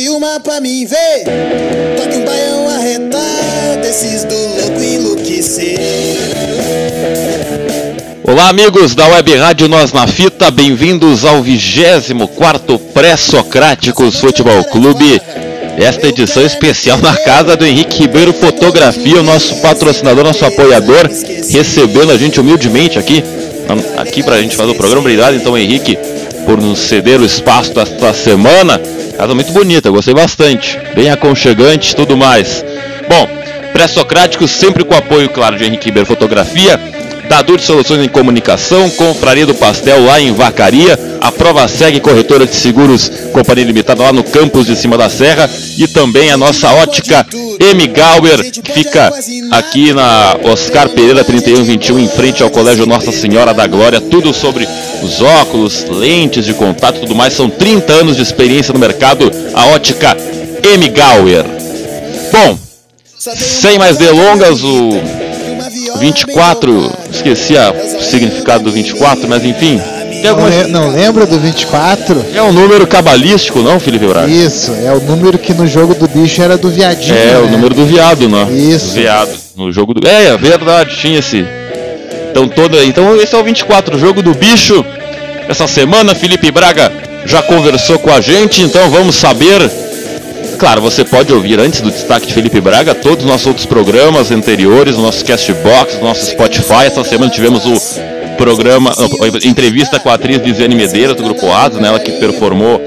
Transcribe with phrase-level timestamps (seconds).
[0.00, 1.24] Toque uma pra mim ver.
[1.96, 5.78] Toque um baião arretado, desses do louco enlouquecer.
[8.24, 15.20] Olá, amigos da Web Rádio Nós na Fita, bem-vindos ao 24 Pré-Socráticos Futebol Clube.
[15.76, 21.10] Esta edição especial na casa do Henrique Ribeiro Fotografia, o nosso patrocinador, nosso apoiador,
[21.50, 23.22] recebendo a gente humildemente aqui,
[23.96, 25.00] aqui pra gente fazer o programa.
[25.00, 25.98] Obrigado, então, Henrique,
[26.46, 28.80] por nos ceder o espaço desta semana.
[29.20, 30.78] Casa muito bonita, gostei bastante.
[30.94, 32.64] Bem aconchegante tudo mais.
[33.06, 33.28] Bom,
[33.70, 36.80] pré-socráticos sempre com apoio, claro, de Henrique Ribeiro Fotografia.
[37.28, 42.46] Dadu de Soluções em Comunicação, Confraria do Pastel lá em Vacaria, a Prova Segue Corretora
[42.46, 46.72] de Seguros Companhia Limitada lá no campus de cima da serra e também a nossa
[46.72, 47.26] ótica
[47.60, 47.86] M.
[47.88, 49.12] Gauer, que fica
[49.50, 54.66] aqui na Oscar Pereira 3121 em frente ao Colégio Nossa Senhora da Glória, tudo sobre
[55.02, 59.66] os óculos, lentes de contato, tudo mais, são 30 anos de experiência no mercado, a
[59.66, 60.16] ótica
[60.62, 60.88] M.
[60.88, 61.44] Gauer.
[62.32, 62.58] Bom,
[63.18, 64.90] sem mais delongas, o
[65.98, 69.80] 24, esqueci o significado do 24, mas enfim.
[70.22, 72.24] Não, le não lembra do 24?
[72.34, 74.30] É um número cabalístico, não, Felipe Braga?
[74.30, 77.16] Isso, é o número que no jogo do bicho era do viadinho.
[77.16, 77.38] É, né?
[77.38, 78.48] o número do viado, né?
[78.52, 78.86] Isso.
[78.86, 79.30] Do viado.
[79.56, 80.06] No jogo do.
[80.06, 81.46] É, é verdade, tinha esse.
[82.30, 82.82] Então, todo...
[82.82, 84.84] então esse é o 24, o jogo do bicho.
[85.48, 86.92] Essa semana, Felipe Braga
[87.26, 89.70] já conversou com a gente, então vamos saber
[90.60, 94.30] Claro, você pode ouvir antes do destaque de Felipe Braga todos os nossos outros programas
[94.30, 96.84] anteriores, o nosso Castbox, o nosso Spotify.
[96.84, 97.72] Essa semana tivemos o
[98.36, 98.92] programa,
[99.42, 102.78] entrevista com a atriz Lisiane Medeiros do Grupo Asas, né, ela que performou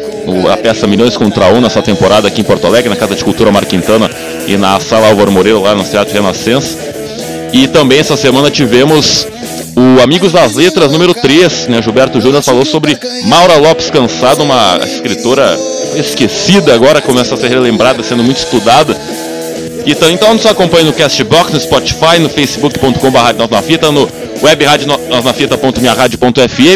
[0.51, 3.51] a peça Milhões contra Um nessa temporada aqui em Porto Alegre, na Casa de Cultura
[3.51, 4.07] Marquintana
[4.47, 6.77] e na Sala Álvaro Moreira, lá no Teatro Renascença.
[7.51, 9.27] E também essa semana tivemos
[9.75, 11.81] o Amigos das Letras número 3, né?
[11.81, 15.57] Gilberto Júnior falou sobre Maura Lopes Cansado, uma escritora
[15.95, 18.95] esquecida, agora começa a ser relembrada, sendo muito estudada.
[19.85, 24.09] Então, então nos acompanhe no Castbox, no Spotify, no facebook.com.br na Fita, no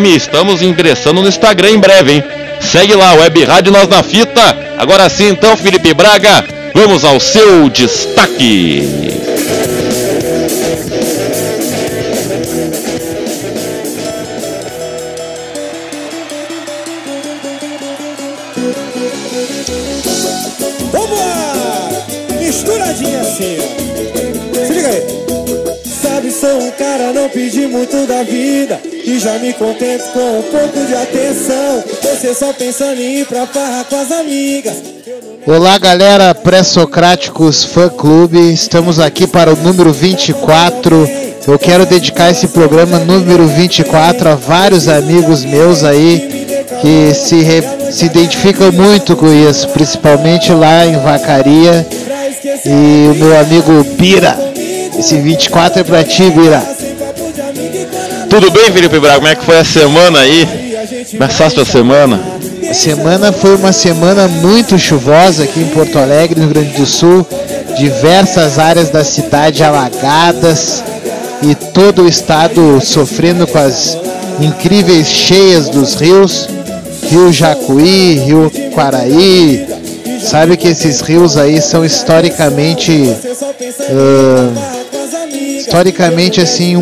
[0.06, 2.24] e estamos ingressando no Instagram em breve, hein?
[2.60, 4.58] Segue lá, Web Rádio Nós na Fita.
[4.78, 9.17] Agora sim, então, Felipe Braga, vamos ao seu destaque.
[27.68, 28.80] Muito da vida.
[29.06, 31.84] E já me contento com um pouco de atenção.
[32.02, 34.76] Você só pensando em ir pra farra com as amigas.
[35.46, 38.38] Olá, galera, pré-socráticos fã clube.
[38.52, 41.10] Estamos aqui para o número 24.
[41.48, 46.46] Eu quero dedicar esse programa número 24 a vários amigos meus aí
[46.82, 51.88] que se, re- se identificam muito com isso, principalmente lá em Vacaria.
[52.66, 54.38] E o meu amigo Bira.
[55.00, 56.62] Esse 24 é pra ti, Bira.
[58.30, 59.16] Tudo bem, Felipe Braga?
[59.16, 60.48] Como é que foi a semana aí?
[61.12, 62.20] Começaste a semana?
[62.70, 66.86] A semana foi uma semana muito chuvosa aqui em Porto Alegre, no Rio Grande do
[66.86, 67.26] Sul.
[67.78, 70.84] Diversas áreas da cidade alagadas
[71.42, 73.98] e todo o estado sofrendo com as
[74.42, 76.50] incríveis cheias dos rios.
[77.10, 79.66] Rio Jacuí, Rio Quaraí.
[80.22, 83.16] Sabe que esses rios aí são historicamente,
[83.90, 84.52] ah,
[85.58, 86.82] historicamente assim, um,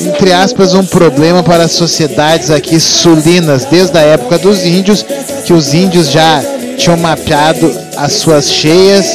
[0.00, 5.04] entre aspas, um problema para as sociedades aqui sulinas, desde a época dos índios,
[5.44, 6.42] que os índios já
[6.76, 9.06] tinham mapeado as suas cheias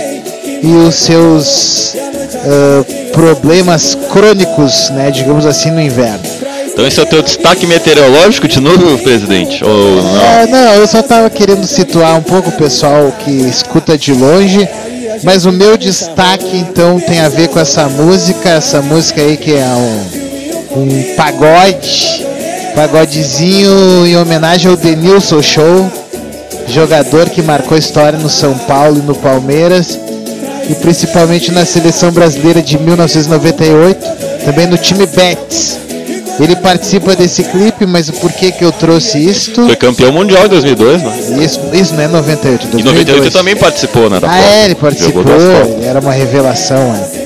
[0.63, 1.95] e os seus
[2.43, 6.21] ah, problemas crônicos, né, digamos assim, no inverno.
[6.67, 9.63] Então esse é o teu destaque meteorológico de novo, presidente?
[9.63, 10.21] Ou não?
[10.21, 14.67] É, não, eu só estava querendo situar um pouco o pessoal que escuta de longe,
[15.23, 19.53] mas o meu destaque então tem a ver com essa música, essa música aí que
[19.53, 20.20] é um,
[20.75, 22.25] um pagode,
[22.75, 25.91] pagodezinho em homenagem ao Denilson Show,
[26.67, 29.99] jogador que marcou história no São Paulo e no Palmeiras,
[30.69, 34.05] e principalmente na seleção brasileira de 1998,
[34.45, 35.79] também no time Betis.
[36.39, 39.65] Ele participa desse clipe, mas por que que eu trouxe isto?
[39.65, 41.13] Foi campeão mundial em 2002, né?
[41.43, 44.19] Isso, isso não é 98, Em 98 ele também participou, né?
[44.23, 46.77] Ah, é, ele participou, ele era uma revelação.
[46.77, 47.20] é.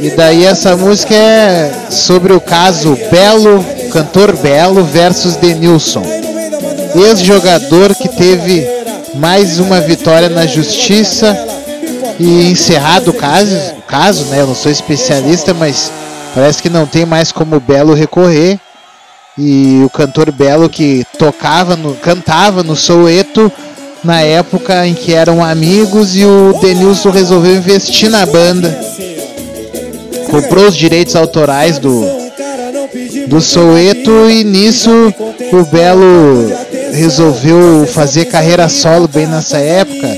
[0.00, 6.02] E daí essa música é sobre o caso Belo, cantor Belo versus Denilson.
[6.94, 8.66] Ex-jogador que teve
[9.14, 11.36] mais uma vitória na justiça
[12.18, 13.56] e encerrado o caso,
[13.86, 14.40] caso, né?
[14.40, 15.90] Eu não sou especialista, mas
[16.34, 18.58] parece que não tem mais como o Belo recorrer.
[19.36, 23.50] E o cantor Belo que tocava, no, cantava no Soueto
[24.02, 28.78] na época em que eram amigos e o Denilson resolveu investir na banda.
[30.30, 32.04] Comprou os direitos autorais do,
[33.26, 34.90] do Soueto e nisso
[35.52, 36.52] o Belo
[36.92, 40.08] resolveu fazer carreira solo bem nessa época.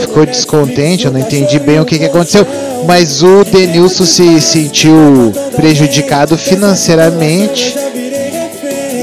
[0.00, 2.46] Ficou descontente, eu não entendi bem o que, que aconteceu.
[2.86, 7.74] Mas o Denilson se sentiu prejudicado financeiramente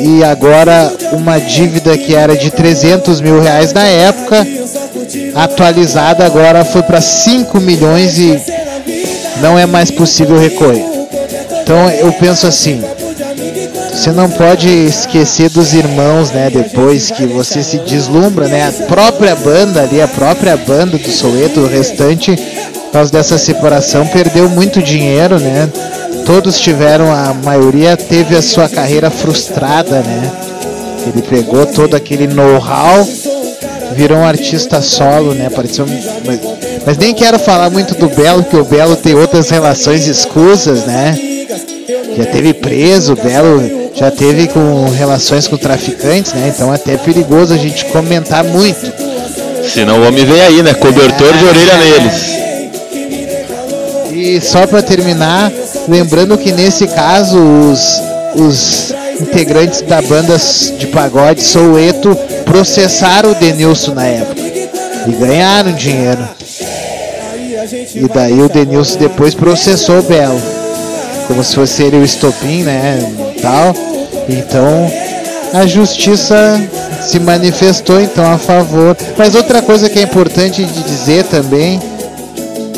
[0.03, 4.45] e agora uma dívida que era de 300 mil reais na época,
[5.36, 8.42] atualizada agora foi para 5 milhões e
[9.41, 10.85] não é mais possível recorrer.
[11.61, 12.81] Então eu penso assim,
[13.91, 16.49] você não pode esquecer dos irmãos, né?
[16.49, 18.67] Depois que você se deslumbra, né?
[18.67, 24.07] A própria banda ali, a própria banda do Soweto, o restante, por causa dessa separação,
[24.07, 25.69] perdeu muito dinheiro, né?
[26.25, 30.31] Todos tiveram, a maioria teve a sua carreira frustrada, né?
[31.07, 33.07] Ele pegou todo aquele know-how,
[33.93, 35.49] virou um artista solo, né?
[35.49, 35.85] Pareceu,
[36.91, 41.17] mas, nem quero falar muito do Belo, porque o Belo tem outras relações escusas, né?
[42.17, 46.51] Já teve preso, o Belo já teve com relações com traficantes, né?
[46.53, 48.91] Então até é perigoso a gente comentar muito.
[49.73, 50.73] Senão o homem vem aí, né?
[50.73, 52.31] Cobertor de orelha neles.
[54.11, 55.49] E só para terminar,
[55.88, 58.01] lembrando que nesse caso os,
[58.35, 60.35] os integrantes da banda
[60.77, 64.41] de pagode Soueto processaram o Denilson na época
[65.07, 66.40] e ganharam dinheiro.
[67.96, 70.42] E daí o Denilson depois processou o Belo,
[71.28, 73.00] como se fosse ele o estopim, né?
[73.42, 73.75] Tal.
[74.28, 74.92] Então
[75.54, 76.60] a justiça
[77.02, 78.98] se manifestou então a favor.
[79.18, 81.80] Mas outra coisa que é importante de dizer também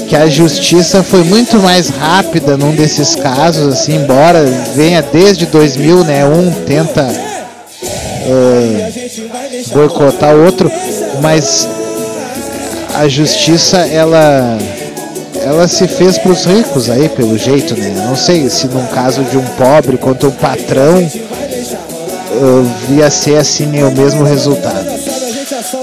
[0.09, 4.43] que a justiça foi muito mais rápida num desses casos, assim, embora
[4.75, 6.25] venha desde 2000, né?
[6.25, 7.07] Um tenta
[8.27, 8.91] eh,
[9.71, 10.71] boicotar o outro,
[11.21, 11.67] mas
[12.93, 14.57] a justiça ela
[15.43, 17.93] ela se fez para os ricos aí, pelo jeito, né?
[18.07, 23.83] Não sei se num caso de um pobre contra um patrão eh, ia ser assim
[23.83, 24.85] o mesmo resultado.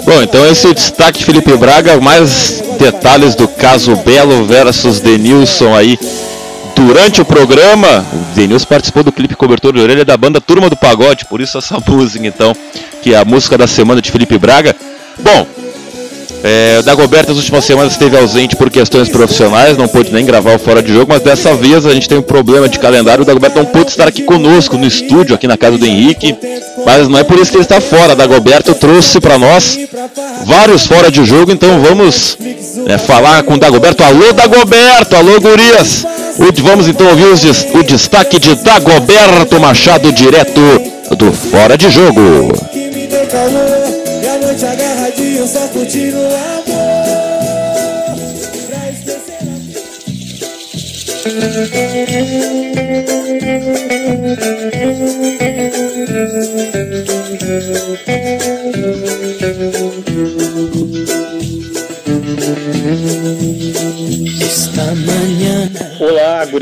[0.04, 5.00] Bom, então esse é o destaque de Felipe Braga, mais detalhes do caso Belo versus
[5.00, 5.98] Denilson aí
[6.74, 8.04] durante o programa.
[8.12, 11.58] O Denilson participou do clipe Cobertor de Orelha da banda Turma do Pagode, por isso
[11.58, 12.54] essa música então,
[13.02, 14.74] que é a música da semana de Felipe Braga.
[15.18, 15.46] Bom,
[16.42, 20.56] é, o Dagoberto nas últimas semanas esteve ausente por questões profissionais, não pôde nem gravar
[20.56, 23.24] o Fora de Jogo, mas dessa vez a gente tem um problema de calendário, o
[23.26, 26.36] Dagoberto não pôde estar aqui conosco no estúdio, aqui na casa do Henrique,
[26.84, 29.78] mas não é por isso que ele está fora, Dagoberto trouxe para nós
[30.44, 32.38] vários Fora de Jogo, então vamos
[32.86, 34.02] é, falar com o Dagoberto.
[34.02, 36.04] Alô Dagoberto, alô gurias!
[36.62, 40.60] Vamos então ouvir os o destaque de Dagoberto Machado, direto
[41.16, 42.52] do Fora de Jogo.
[42.72, 43.99] que me
[45.10, 46.59] E a noite agarradinho só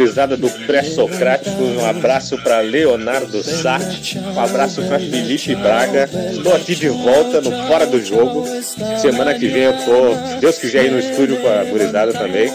[0.08, 1.62] gurizada do Pré-Socrático.
[1.62, 3.78] Um abraço para Leonardo Sá.
[4.34, 6.08] Um abraço para Felipe Braga.
[6.32, 8.46] Estou aqui de volta no Fora do Jogo.
[9.00, 12.50] Semana que vem eu tô, se Deus quiser, ir no estúdio com a gurizada também.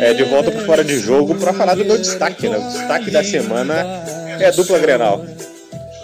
[0.00, 2.48] É, de volta pro Fora de Jogo para falar do meu destaque.
[2.48, 2.56] Né?
[2.56, 3.74] O destaque da semana
[4.38, 5.24] é a dupla Grenal.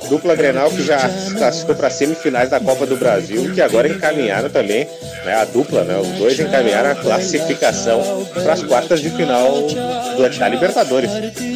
[0.09, 0.99] Dupla Grenal que já
[1.37, 4.89] classificou para semifinais da Copa do Brasil, que agora encaminharam também,
[5.25, 10.39] né, a dupla, né, os dois encaminharam a classificação para as quartas de final do,
[10.39, 11.11] da Libertadores.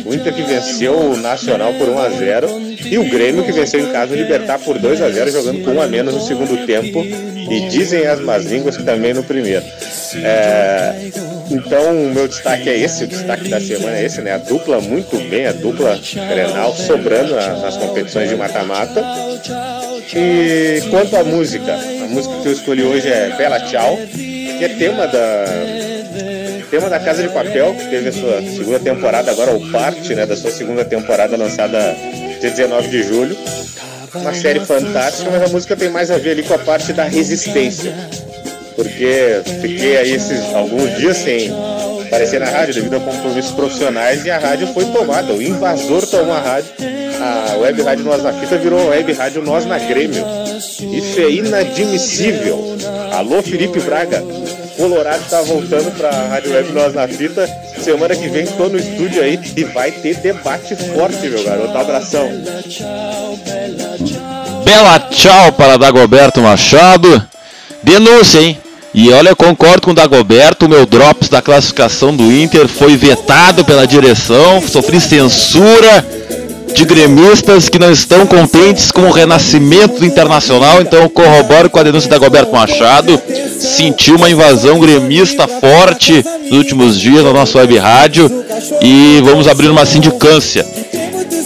[0.05, 2.49] O Inter que venceu o Nacional por 1 a 0
[2.85, 5.73] e o Grêmio que venceu em casa o Libertar por 2 a 0 jogando com
[5.73, 9.65] um a menos no segundo tempo e dizem as más línguas que também no primeiro.
[10.17, 11.11] É,
[11.53, 14.33] então, o meu destaque é esse, o destaque da semana é esse, né?
[14.33, 19.05] A dupla muito bem, a dupla Grenal sobrando na- nas competições de mata-mata.
[20.15, 24.69] E quanto à música, a música que eu escolhi hoje é Bela Tchau, que é
[24.71, 25.45] tema da
[26.71, 30.25] tema da Casa de Papel, que teve a sua segunda temporada agora, ou parte, né,
[30.25, 31.95] da sua segunda temporada lançada
[32.41, 33.37] dia 19 de julho.
[34.15, 37.05] Uma série fantástica, mas a música tem mais a ver ali com a parte da
[37.05, 37.95] resistência.
[38.75, 41.53] Porque fiquei aí esses alguns dias sem
[42.07, 45.33] aparecer na rádio devido a compromissos profissionais e a rádio foi tomada.
[45.33, 46.71] O invasor tomou a rádio.
[47.21, 50.25] A web rádio Nós na Fita virou web rádio Nós na Grêmio.
[50.57, 52.77] Isso é inadmissível.
[53.13, 54.23] Alô, Felipe Braga.
[54.77, 57.49] Colorado tá voltando pra Rádio Web Nós na Fita.
[57.81, 61.77] Semana que vem tô no estúdio aí e vai ter debate forte, meu garoto.
[61.77, 62.29] Abração.
[64.65, 67.29] Bela tchau para Dagoberto Machado.
[67.83, 68.59] Denúncia, hein?
[68.95, 72.95] E olha, eu concordo com o Dagoberto, o meu drops da classificação do Inter foi
[72.97, 76.05] vetado pela direção, sofri censura
[76.75, 81.83] de gremistas que não estão contentes com o renascimento do Internacional, então corroboro com a
[81.83, 83.21] denúncia da Dagoberto Machado,
[83.59, 88.31] sentiu uma invasão gremista forte nos últimos dias na nossa web rádio
[88.83, 90.67] e vamos abrir uma sindicância.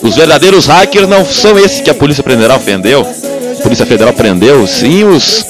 [0.02, 3.06] Os verdadeiros hackers não são esses que a Polícia Federal prendeu,
[3.58, 5.44] a Polícia Federal prendeu, sim os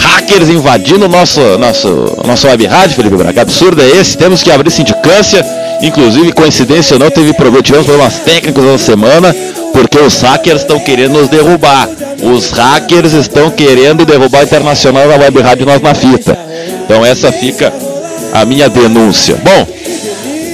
[0.00, 3.42] hackers invadindo nosso, nosso, nosso web rádio, Felipe Braga.
[3.42, 5.44] Absurdo é esse, temos que abrir sindicância.
[5.82, 9.34] Inclusive, coincidência ou não, teve tivemos problemas técnicos na semana,
[9.72, 11.88] porque os hackers estão querendo nos derrubar.
[12.22, 16.36] Os hackers estão querendo derrubar a internacional da web rádio Nós na Fita.
[16.84, 17.72] Então essa fica
[18.32, 19.36] a minha denúncia.
[19.42, 19.66] Bom,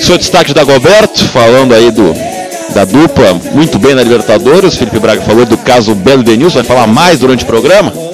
[0.00, 2.14] seu destaque da Goberto, falando aí do,
[2.72, 4.76] da dupla, muito bem na Libertadores.
[4.76, 8.05] Felipe Braga falou do caso Belo Denilson, vai falar mais durante o programa.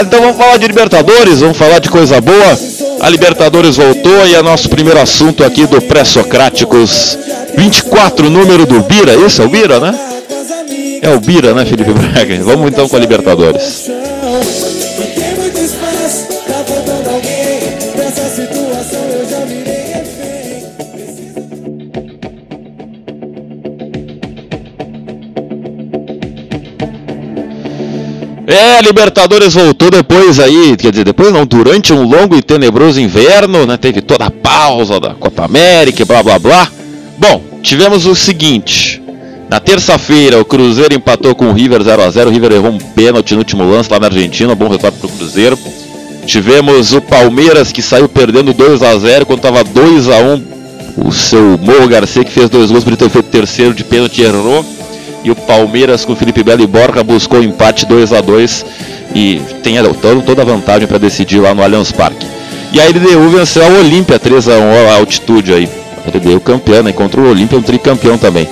[0.00, 2.58] Então vamos falar de Libertadores, vamos falar de coisa boa.
[3.00, 7.18] A Libertadores voltou e é nosso primeiro assunto aqui do Pré-Socráticos
[7.56, 9.14] 24, número do Bira.
[9.14, 9.98] Isso é o Bira, né?
[11.00, 12.42] É o Bira, né, Felipe Braga?
[12.42, 13.83] Vamos então com a Libertadores.
[28.84, 33.78] Libertadores voltou depois aí, quer dizer, depois não, durante um longo e tenebroso inverno, né?
[33.78, 36.68] Teve toda a pausa da Copa América blá blá blá.
[37.16, 39.02] Bom, tivemos o seguinte.
[39.48, 42.26] Na terça-feira, o Cruzeiro empatou com o River 0x0.
[42.26, 44.54] O River errou um pênalti no último lance lá na Argentina.
[44.54, 45.58] Bom resultado para o Cruzeiro.
[46.26, 50.42] Tivemos o Palmeiras que saiu perdendo 2x0 quando estava 2x1.
[50.98, 54.62] O seu Morro Garcia que fez dois gols por ter feito terceiro de pênalti errou.
[55.24, 58.66] E o Palmeiras com Felipe Belo e Borja buscou empate 2 a 2
[59.14, 59.76] e tem
[60.24, 62.26] toda a vantagem para decidir lá no Allianz Parque.
[62.72, 65.68] E a LDU venceu a Olímpia 3 a 1 a altitude aí.
[66.06, 66.92] A LDU campeã, né?
[66.92, 68.46] Contra o Olímpia, um tricampeão também.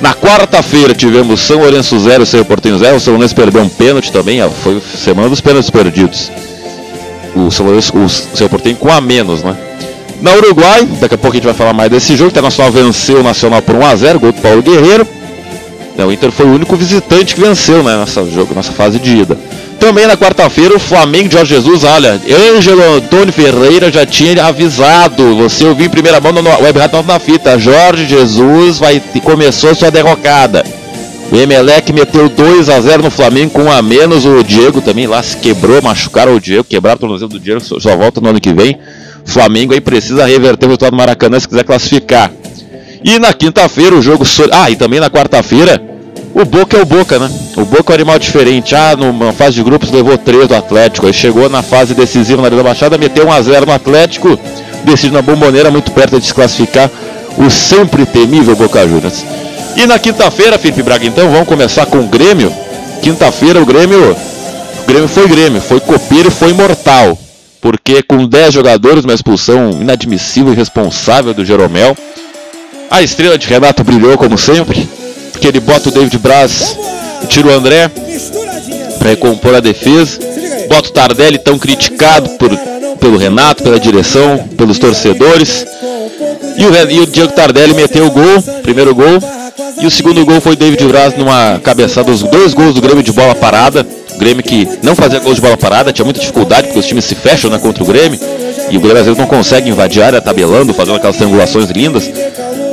[0.00, 2.96] Na quarta-feira tivemos São Lourenço 0, Cerro Portenho 0.
[2.96, 6.30] O São Lourenço perdeu um pênalti também, ó, foi semana dos pênaltis perdidos.
[7.34, 9.56] O São Lourenço, o Cerro Portenho com a menos, né?
[10.22, 12.30] Na Uruguai, daqui a pouco a gente vai falar mais desse jogo.
[12.30, 15.06] O Internacional venceu o Nacional por 1x0, gol do Paulo Guerreiro.
[15.96, 19.16] Né, O Inter foi o único visitante que venceu né, nessa, jogo, nessa fase de
[19.16, 19.38] ida.
[19.78, 22.20] Também na quarta-feira, o Flamengo de Jorge Jesus, olha,
[22.56, 25.36] Ângelo Antônio Ferreira já tinha avisado.
[25.36, 27.58] Você ouviu em primeira mão no Web Rádio na Fita.
[27.58, 30.64] Jorge Jesus vai, começou sua derrocada.
[31.30, 34.24] O Emelec meteu 2 a 0 no Flamengo com um a menos.
[34.24, 37.96] O Diego também lá se quebrou, machucaram o Diego, quebraram o tornozelo do Diego, só,
[37.96, 38.78] volta no ano que vem.
[39.24, 42.30] Flamengo aí precisa reverter o resultado do Maracanã se quiser classificar.
[43.04, 44.24] E na quinta-feira o jogo.
[44.50, 45.78] Ah, e também na quarta-feira,
[46.34, 47.30] o Boca é o Boca, né?
[47.54, 48.74] O Boca é um animal diferente.
[48.74, 51.06] Ah, numa fase de grupos levou 3 do Atlético.
[51.06, 54.38] Aí chegou na fase decisiva na Arena da Baixada, meteu 1x0 no Atlético.
[54.84, 56.90] Decide na bomboneira, muito perto de se classificar.
[57.36, 59.22] O sempre temível Boca Juniors.
[59.76, 62.50] E na quinta-feira, Felipe Braga, então, vamos começar com o Grêmio.
[63.02, 64.16] Quinta-feira o Grêmio.
[64.82, 67.18] O Grêmio foi Grêmio, foi copeiro e foi imortal.
[67.60, 71.96] Porque com 10 jogadores, uma expulsão inadmissível e irresponsável do Jeromel.
[72.90, 74.88] A estrela de Renato brilhou como sempre,
[75.32, 76.76] porque ele bota o David Braz,
[77.28, 77.90] tira o André
[78.98, 80.18] para recompor a defesa,
[80.68, 82.56] bota o Tardelli tão criticado por,
[82.98, 85.66] pelo Renato, pela direção, pelos torcedores.
[86.56, 89.20] E o, e o Diego Tardelli meteu o gol, primeiro gol,
[89.80, 93.02] e o segundo gol foi o David Braz numa cabeçada, os dois gols do Grêmio
[93.02, 93.86] de bola parada.
[94.14, 97.04] O Grêmio que não fazia gols de bola parada, tinha muita dificuldade porque os times
[97.04, 98.18] se fecham né, contra o Grêmio.
[98.70, 102.10] E o Grêmio às vezes não consegue invadir a área tabelando, fazendo aquelas triangulações lindas.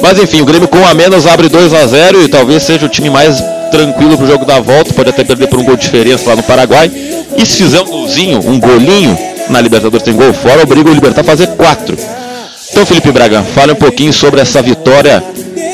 [0.01, 2.89] Mas enfim, o Grêmio com a menos abre 2 a 0 e talvez seja o
[2.89, 3.41] time mais
[3.72, 4.93] tranquilo pro jogo da volta.
[4.93, 6.91] Pode até perder por um gol de diferença lá no Paraguai.
[7.38, 9.17] E se fizer um golzinho, um golinho
[9.50, 11.98] na Libertadores tem gol fora, obriga o Libertar a fazer 4.
[12.72, 15.24] Então, Felipe Braga, fale um pouquinho sobre essa vitória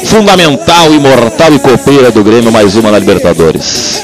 [0.05, 4.03] fundamental, imortal e copeira do Grêmio, mais uma na Libertadores.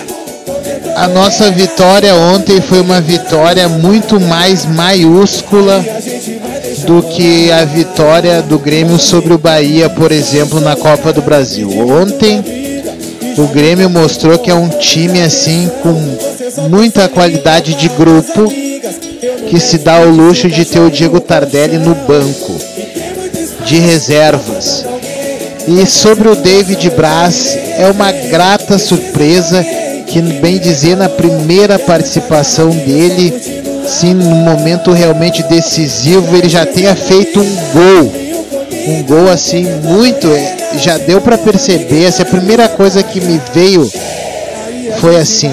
[0.96, 5.84] A nossa vitória ontem foi uma vitória muito mais maiúscula
[6.86, 11.70] do que a vitória do Grêmio sobre o Bahia, por exemplo, na Copa do Brasil.
[11.70, 12.44] Ontem
[13.38, 18.52] o Grêmio mostrou que é um time assim com muita qualidade de grupo
[19.50, 22.56] que se dá o luxo de ter o Diego Tardelli no banco
[23.66, 24.86] de reservas.
[25.68, 29.66] E sobre o David Braz, é uma grata surpresa
[30.08, 33.34] que, bem dizer, na primeira participação dele,
[33.86, 38.24] sim, no momento realmente decisivo, ele já tenha feito um gol.
[38.86, 42.04] Um gol assim muito, é, já deu para perceber.
[42.04, 43.90] Essa é a primeira coisa que me veio
[45.00, 45.52] foi assim: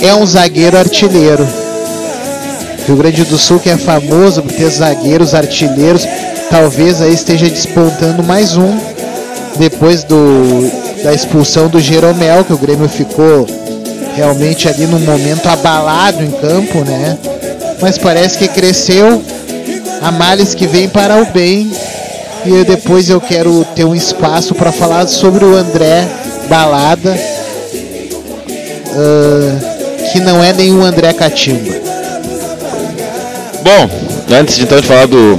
[0.00, 1.46] é um zagueiro artilheiro.
[2.86, 6.06] Rio Grande do Sul que é famoso por ter zagueiros artilheiros,
[6.50, 8.78] talvez aí esteja despontando mais um
[9.56, 10.70] depois do,
[11.04, 13.46] da expulsão do Jeromel, que o Grêmio ficou
[14.16, 17.16] realmente ali num momento abalado em campo, né?
[17.80, 19.22] Mas parece que cresceu
[20.02, 21.70] a males que vem para o bem.
[22.44, 26.08] E depois eu quero ter um espaço para falar sobre o André
[26.48, 27.14] Balada,
[28.86, 31.70] uh, que não é nenhum André Catimba.
[33.62, 33.90] Bom,
[34.34, 35.36] antes de então de falar do,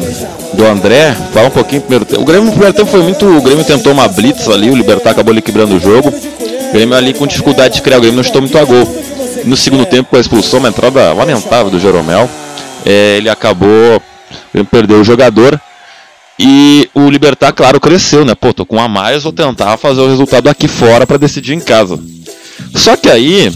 [0.54, 2.22] do André, falar um pouquinho primeiro tempo.
[2.22, 3.26] O Grêmio no primeiro tempo foi muito.
[3.26, 6.10] O Grêmio tentou uma blitz ali, o Libertar acabou ali quebrando o jogo.
[6.10, 8.88] O Grêmio ali com dificuldade de criar, o Grêmio não estou muito a gol.
[9.44, 12.30] No segundo tempo, com a expulsão, uma entrada lamentável do Jeromel,
[12.86, 14.02] é, ele acabou.
[14.70, 15.60] Perdeu o jogador.
[16.38, 18.34] E o Libertar, claro, cresceu, né?
[18.34, 21.60] Pô, tô com a mais, vou tentar fazer o resultado aqui fora para decidir em
[21.60, 22.00] casa.
[22.76, 23.52] Só que aí,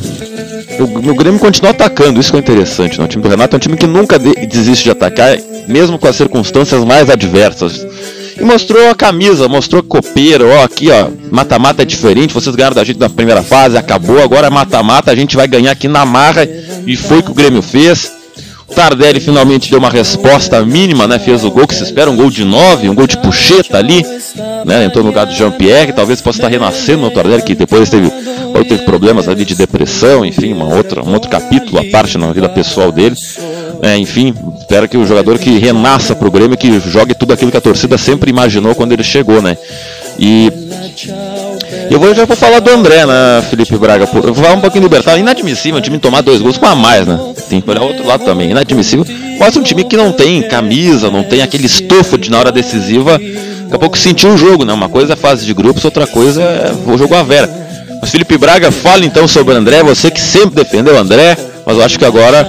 [0.79, 2.99] o, o Grêmio continua atacando, isso que é interessante.
[2.99, 3.05] Né?
[3.05, 5.37] O time do Renato é um time que nunca de, desiste de atacar,
[5.67, 7.85] mesmo com as circunstâncias mais adversas.
[8.37, 12.83] E mostrou a camisa, mostrou copeiro, ó, aqui ó, mata-mata é diferente, vocês ganharam da
[12.83, 16.47] gente na primeira fase, acabou, agora é mata-mata, a gente vai ganhar aqui na marra,
[16.85, 18.11] e foi o que o Grêmio fez.
[18.67, 21.19] O Tardelli finalmente deu uma resposta mínima, né?
[21.19, 24.03] Fez o gol que se espera, um gol de 9, um gol de puxeta ali,
[24.65, 24.85] né?
[24.85, 28.09] Entrou no lugar do Jean-Pierre, talvez possa estar renascendo no Tardelli, que depois teve,
[28.67, 32.49] teve problemas ali de depressão, enfim, uma outra, um outro capítulo à parte na vida
[32.49, 33.15] pessoal dele.
[33.85, 37.57] É, enfim, espero que o jogador que renasça pro Grêmio, que jogue tudo aquilo que
[37.57, 39.55] a torcida sempre imaginou quando ele chegou, né?
[40.17, 40.51] E
[41.91, 44.09] eu vou, já vou falar do André, né, Felipe Braga?
[44.11, 45.19] Eu vou falar um pouquinho do Libertar.
[45.19, 47.19] Inadmissível o time tomar dois gols com a mais, né?
[47.47, 48.49] Tem que olhar outro lado também.
[48.49, 49.05] Inadmissível.
[49.37, 53.19] Mostra um time que não tem camisa, não tem aquele estofo de na hora decisiva.
[53.19, 54.73] Daqui a pouco sentiu o jogo, né?
[54.73, 57.47] Uma coisa é fase de grupos, outra coisa é o jogo à vera.
[58.01, 59.83] Mas Felipe Braga, fala então sobre o André.
[59.83, 62.47] Você que sempre defendeu o André, mas eu acho que agora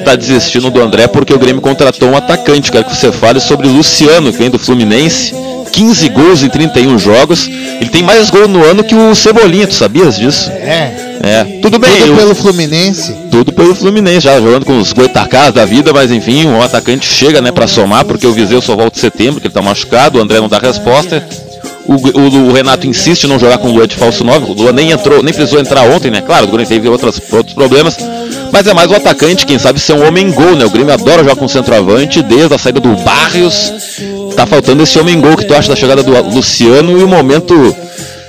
[0.00, 2.70] tá desistindo do André porque o Grêmio contratou um atacante.
[2.70, 5.34] Quero que você fale sobre o Luciano, que vem do Fluminense
[5.70, 7.48] 15 gols em 31 jogos.
[7.80, 10.50] Ele tem mais gol no ano que o Cebolinha, tu sabias disso?
[10.50, 11.10] É.
[11.22, 11.98] É, tudo bem.
[11.98, 13.14] Tudo eu, pelo Fluminense.
[13.30, 17.42] tudo pelo Fluminense, já jogando com os goitacás da vida, mas enfim, o atacante chega,
[17.42, 20.22] né, para somar, porque o Viseu só volta em setembro, que ele tá machucado, o
[20.22, 21.22] André não dá resposta.
[21.92, 24.52] O, o- o Renato insiste em não jogar com o Luan de falso 9.
[24.52, 26.20] O Luan nem entrou, nem precisou entrar ontem, né?
[26.20, 27.96] Claro, o Grêmio teve outras, outros problemas.
[28.52, 30.64] Mas é mais o atacante, quem sabe ser um homem gol, né?
[30.64, 33.72] O Grêmio adora jogar com centroavante, desde a saída do Barrios.
[34.36, 37.74] Tá faltando esse homem gol que tu acha da chegada do Luciano e o momento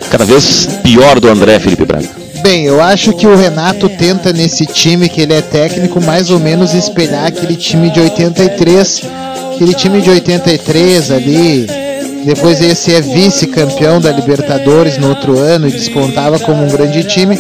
[0.10, 2.10] cada vez pior do André Felipe Braga.
[2.42, 6.40] Bem, eu acho que o Renato tenta nesse time que ele é técnico mais ou
[6.40, 9.04] menos espelhar aquele time de 83,
[9.54, 11.68] aquele time de 83 ali.
[12.26, 17.40] Depois esse é vice-campeão da Libertadores no outro ano e despontava como um grande time.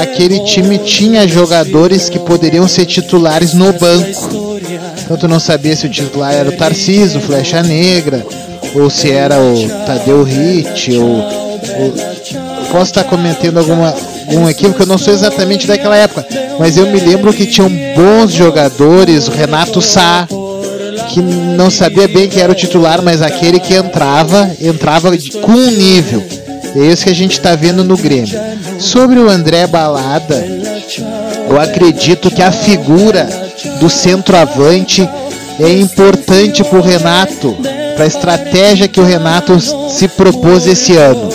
[0.00, 4.60] Aquele time tinha jogadores que poderiam ser titulares no banco.
[5.04, 8.26] Então tu não sabia se o titular era o Tarcísio, Flecha Negra,
[8.74, 11.94] ou se era o Tadeu Ritt, ou, ou
[12.70, 13.94] posso estar cometendo alguma
[14.28, 16.26] um equívoco, eu não sou exatamente daquela época,
[16.58, 20.26] mas eu me lembro que tinham bons jogadores, o Renato Sá,
[21.08, 25.52] que não sabia bem quem era o titular, mas aquele que entrava, entrava de- com
[25.52, 26.22] um nível.
[26.74, 28.38] É isso que a gente está vendo no Grêmio.
[28.78, 30.46] Sobre o André Balada,
[31.48, 33.26] eu acredito que a figura
[33.80, 35.08] do centroavante
[35.58, 37.56] é importante para o Renato,
[37.94, 39.58] para a estratégia que o Renato
[39.90, 41.30] se propôs esse ano.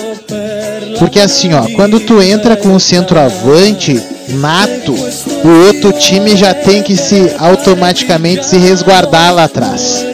[1.00, 4.00] Porque assim, ó, quando tu entra com o centroavante
[4.32, 10.06] nato, o outro time já tem que se automaticamente se resguardar lá atrás.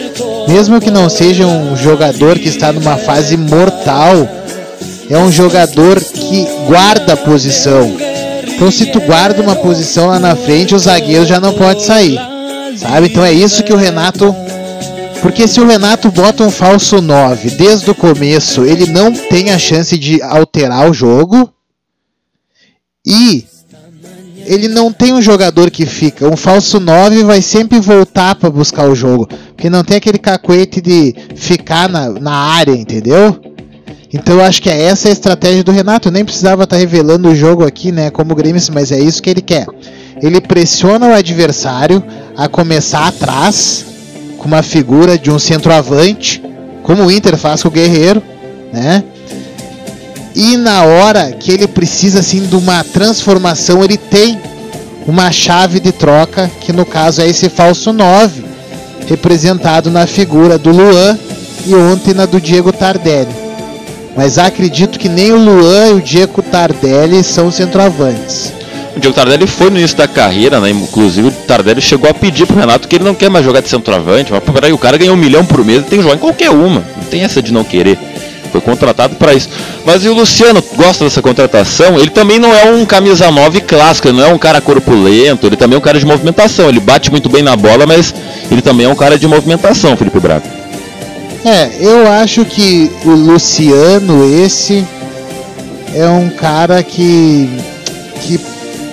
[0.47, 4.27] Mesmo que não seja um jogador que está numa fase mortal,
[5.09, 7.95] é um jogador que guarda a posição.
[8.47, 12.19] Então se tu guarda uma posição lá na frente, o zagueiro já não pode sair.
[12.77, 13.07] Sabe?
[13.07, 14.35] Então é isso que o Renato
[15.21, 19.57] porque se o Renato bota um falso 9 desde o começo, ele não tem a
[19.57, 21.51] chance de alterar o jogo.
[23.05, 23.45] E
[24.47, 26.27] ele não tem um jogador que fica.
[26.27, 29.27] Um falso 9 vai sempre voltar para buscar o jogo.
[29.27, 33.39] Porque não tem aquele cacuete de ficar na, na área, entendeu?
[34.13, 36.07] Então eu acho que é essa a estratégia do Renato.
[36.07, 38.09] Eu nem precisava estar revelando o jogo aqui, né?
[38.09, 39.67] Como o Grêmio, mas é isso que ele quer.
[40.21, 42.03] Ele pressiona o adversário
[42.35, 43.85] a começar atrás,
[44.37, 46.41] com uma figura de um centroavante,
[46.83, 48.23] como o Inter faz com o Guerreiro,
[48.71, 49.03] né?
[50.39, 54.39] E na hora que ele precisa assim de uma transformação, ele tem
[55.07, 58.43] uma chave de troca, que no caso é esse falso 9,
[59.07, 61.17] representado na figura do Luan
[61.65, 63.33] e ontem na do Diego Tardelli.
[64.15, 68.53] Mas acredito que nem o Luan e o Diego Tardelli são centroavantes.
[68.95, 70.69] O Diego Tardelli foi no início da carreira, né?
[70.69, 73.69] Inclusive o Tardelli chegou a pedir pro Renato que ele não quer mais jogar de
[73.69, 74.31] centroavante.
[74.31, 76.51] Mas peraí, o cara ganhou um milhão por mês e tem que jogar em qualquer
[76.51, 76.83] uma.
[76.95, 77.97] Não tem essa de não querer.
[78.67, 79.47] Contratado para isso.
[79.85, 81.97] Mas e o Luciano gosta dessa contratação?
[81.97, 85.55] Ele também não é um camisa 9 clássico, ele não é um cara corpulento, ele
[85.55, 86.67] também é um cara de movimentação.
[86.67, 88.13] Ele bate muito bem na bola, mas
[88.51, 90.43] ele também é um cara de movimentação, Felipe Braga.
[91.45, 94.85] É, eu acho que o Luciano, esse,
[95.95, 97.49] é um cara que,
[98.19, 98.37] que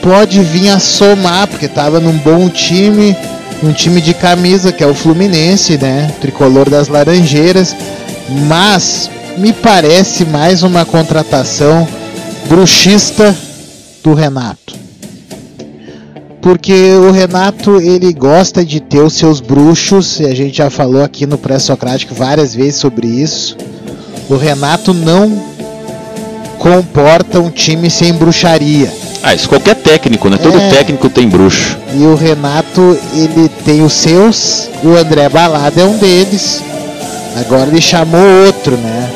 [0.00, 3.16] pode vir a somar, porque estava num bom time,
[3.60, 6.12] um time de camisa, que é o Fluminense, né?
[6.20, 7.74] Tricolor das Laranjeiras.
[8.46, 11.86] Mas me parece mais uma contratação
[12.48, 13.36] bruxista
[14.02, 14.74] do Renato.
[16.40, 21.02] Porque o Renato ele gosta de ter os seus bruxos, e a gente já falou
[21.02, 23.56] aqui no pré-socrático várias vezes sobre isso.
[24.28, 25.42] O Renato não
[26.58, 28.92] comporta um time sem bruxaria.
[29.22, 30.36] Ah, isso qualquer técnico, né?
[30.36, 30.68] Todo É.
[30.68, 31.78] técnico tem bruxo.
[31.94, 36.62] E o Renato, ele tem os seus, o André Balada é um deles.
[37.40, 39.10] Agora ele chamou outro, né?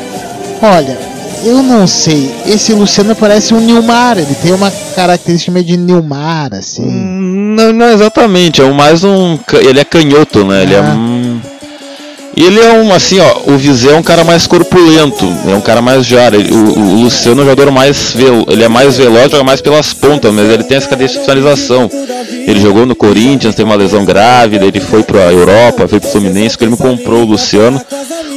[0.61, 0.97] Olha,
[1.43, 2.31] eu não sei.
[2.45, 6.85] Esse Luciano parece um Nilmar, ele tem uma característica meio de Nilmar, assim.
[6.85, 9.37] Não, não exatamente, é um mais um.
[9.53, 10.63] Ele é canhoto, né?
[10.63, 10.95] Ele é Ah.
[10.95, 11.39] um.
[12.37, 15.59] E ele é um, assim, ó, o Viseu é um cara mais corpulento, é um
[15.59, 16.37] cara mais jara.
[16.37, 19.91] O, o Luciano é um jogador mais vel, ele é mais veloz, joga mais pelas
[19.93, 21.89] pontas, mas ele tem essa cadeia de finalização.
[22.47, 26.57] Ele jogou no Corinthians, teve uma lesão grave, ele foi pra Europa, foi pro Fluminense,
[26.57, 27.81] que ele me comprou o Luciano.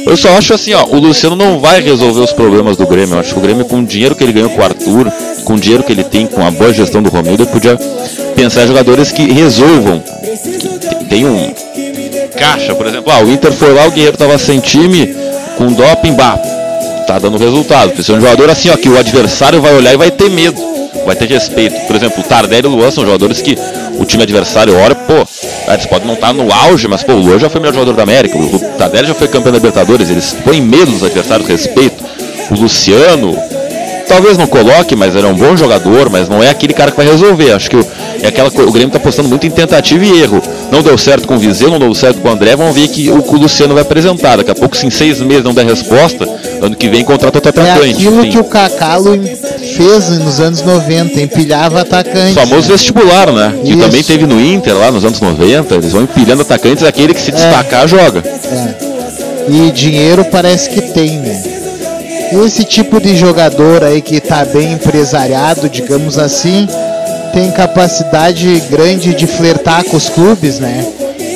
[0.05, 3.15] Eu só acho assim, ó, o Luciano não vai resolver os problemas do Grêmio.
[3.15, 5.11] Eu acho que o Grêmio, com o dinheiro que ele ganhou com o Arthur,
[5.43, 7.77] com o dinheiro que ele tem, com a boa gestão do Romildo, podia
[8.35, 10.03] pensar em jogadores que resolvam.
[10.99, 11.53] Que Tem um
[12.37, 15.15] caixa, por exemplo, ah, o Inter foi lá, o Guerreiro tava sem time,
[15.57, 16.37] com doping, bah,
[17.07, 17.91] tá dando resultado.
[17.91, 20.59] Precisa de um jogador assim, ó, que o adversário vai olhar e vai ter medo,
[21.05, 21.75] vai ter respeito.
[21.87, 23.57] Por exemplo, o Tardelli e o Luan são jogadores que
[23.99, 25.25] o time adversário olha, pô,
[25.71, 27.95] eles podem não estar no auge, mas pô, o Luan já foi o melhor jogador
[27.95, 28.41] da América, o
[28.73, 32.03] Tardelli já foi campeão da Libertadores, eles põem medo dos adversários, respeito.
[32.51, 33.37] O Luciano,
[34.07, 36.97] talvez não coloque, mas ele é um bom jogador, mas não é aquele cara que
[36.97, 37.51] vai resolver.
[37.53, 37.87] Acho que o,
[38.21, 40.41] é aquela, o Grêmio está apostando muito em tentativa e erro.
[40.71, 43.09] Não deu certo com o Viseu, não deu certo com o André, vamos ver que
[43.09, 44.37] o, que o Luciano vai apresentar.
[44.37, 46.27] Daqui a pouco, se em seis meses não der resposta,
[46.61, 47.93] ano que vem contrata outro É atacante.
[47.93, 49.11] aquilo Enfim, que o Cacalo
[49.75, 52.31] fez nos anos 90, empilhava atacante.
[52.31, 53.53] o famoso vestibular, né?
[53.63, 53.79] Que Isso.
[53.79, 55.75] também teve no Inter lá nos anos 90.
[55.75, 58.23] Eles vão empilhando atacantes, aquele que se destacar joga.
[59.49, 61.43] E dinheiro parece que tem, né?
[62.45, 66.67] Esse tipo de jogador aí que tá bem empresariado, digamos assim,
[67.33, 70.85] tem capacidade grande de flertar com os clubes, né?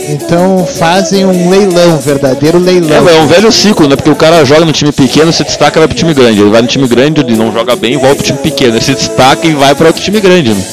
[0.07, 3.09] Então fazem um leilão, um verdadeiro É, leilão.
[3.09, 3.95] é um velho ciclo, né?
[3.95, 6.39] Porque o cara joga no time pequeno, se destaca, vai pro time grande.
[6.41, 8.75] Ele vai no time grande, ele não joga bem, volta pro time pequeno.
[8.75, 10.63] Ele se destaca e vai para outro time grande, né?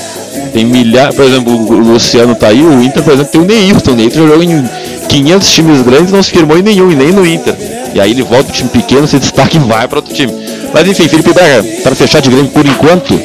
[0.52, 3.90] Tem milhares, por exemplo, o Luciano tá aí, o Inter, por exemplo, tem o Neilton.
[3.90, 4.64] O Neilton jogou em
[5.08, 7.54] 500 times grandes não se firmou em nenhum, e nem no Inter.
[7.92, 10.32] E aí ele volta pro time pequeno, se destaca e vai para outro time.
[10.72, 13.20] Mas enfim, Felipe Braga, para fechar de Grêmio por enquanto,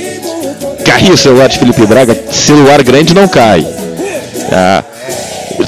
[0.83, 3.65] caiu o celular de Felipe Braga, celular grande não cai.
[4.51, 4.83] Ah,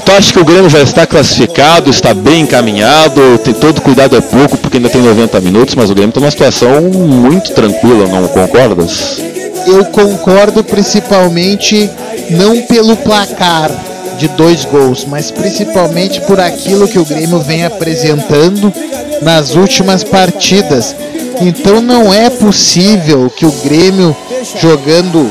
[0.00, 4.20] Tu acha que o Grêmio já está classificado, está bem encaminhado, tem todo cuidado é
[4.20, 8.26] pouco porque ainda tem 90 minutos, mas o Grêmio está numa situação muito tranquila, não
[8.28, 9.18] concordas?
[9.66, 11.90] Eu concordo principalmente
[12.30, 13.70] não pelo placar
[14.18, 18.72] de dois gols, mas principalmente por aquilo que o Grêmio vem apresentando
[19.20, 20.94] nas últimas partidas.
[21.40, 24.16] Então não é possível que o Grêmio
[24.60, 25.30] jogando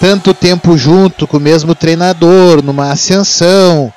[0.00, 3.92] tanto tempo junto com o mesmo treinador, numa ascensão,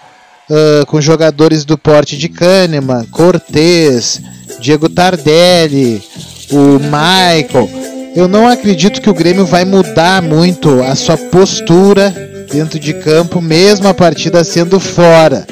[0.51, 4.21] ah, com jogadores do porte de Kahneman, Cortez,
[4.59, 6.03] Diego Tardelli,
[6.51, 7.69] o Michael.
[8.15, 12.13] Eu não acredito que o Grêmio vai mudar muito a sua postura
[12.51, 15.47] dentro de campo, mesmo a partida sendo fora.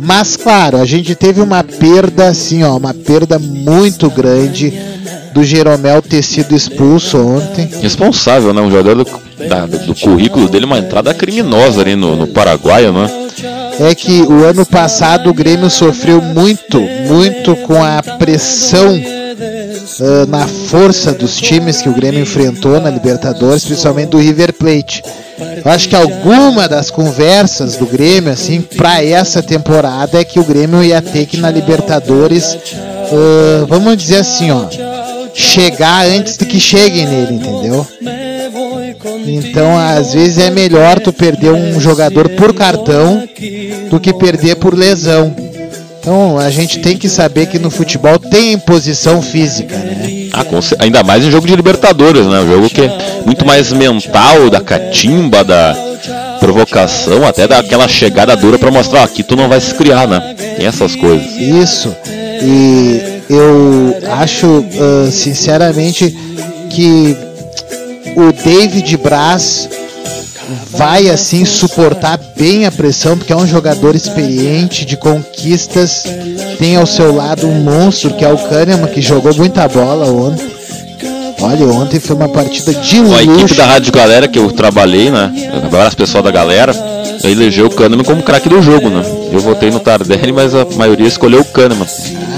[0.00, 4.72] Mas claro, a gente teve uma perda assim, ó, uma perda muito grande
[5.32, 7.70] do Jeromel ter sido expulso ontem.
[7.80, 8.60] Responsável, né?
[8.60, 9.21] Um jogador do,
[9.52, 13.10] da- do currículo dele, uma entrada criminosa ali no, no Paraguai, né?
[13.80, 20.46] é que o ano passado o Grêmio sofreu muito, muito com a pressão uh, na
[20.46, 25.02] força dos times que o Grêmio enfrentou na Libertadores, principalmente do River Plate.
[25.64, 30.44] Eu acho que alguma das conversas do Grêmio, assim, para essa temporada é que o
[30.44, 34.66] Grêmio ia ter que na Libertadores, uh, vamos dizer assim, ó,
[35.34, 37.86] chegar antes do que cheguem nele, entendeu?
[39.26, 43.28] Então, às vezes é melhor tu perder um jogador por cartão
[43.90, 45.34] do que perder por lesão.
[46.00, 50.28] Então, a gente tem que saber que no futebol tem imposição física, né?
[50.32, 50.44] Ah,
[50.80, 52.40] ainda mais em jogo de Libertadores, né?
[52.40, 55.76] Um jogo que é muito mais mental, da catimba, da
[56.40, 60.34] provocação, até daquela chegada dura para mostrar, aqui tu não vai se criar, né?
[60.56, 61.36] Tem essas coisas.
[61.36, 61.94] Isso.
[62.42, 66.12] E eu acho, uh, sinceramente,
[66.68, 67.16] que
[68.16, 69.68] o David Braz
[70.70, 76.04] vai assim suportar bem a pressão, porque é um jogador experiente de conquistas.
[76.58, 80.50] Tem ao seu lado um monstro que é o Kahneman, que jogou muita bola ontem.
[81.40, 83.14] Olha, ontem foi uma partida de luxo.
[83.14, 85.32] A equipe da Rádio Galera que eu trabalhei, né?
[85.64, 86.72] Agora as pessoas da galera,
[87.24, 89.02] elegeu o Kahneman como craque do jogo, né?
[89.32, 91.86] Eu votei no Tardelli, mas a maioria escolheu o Kahneman.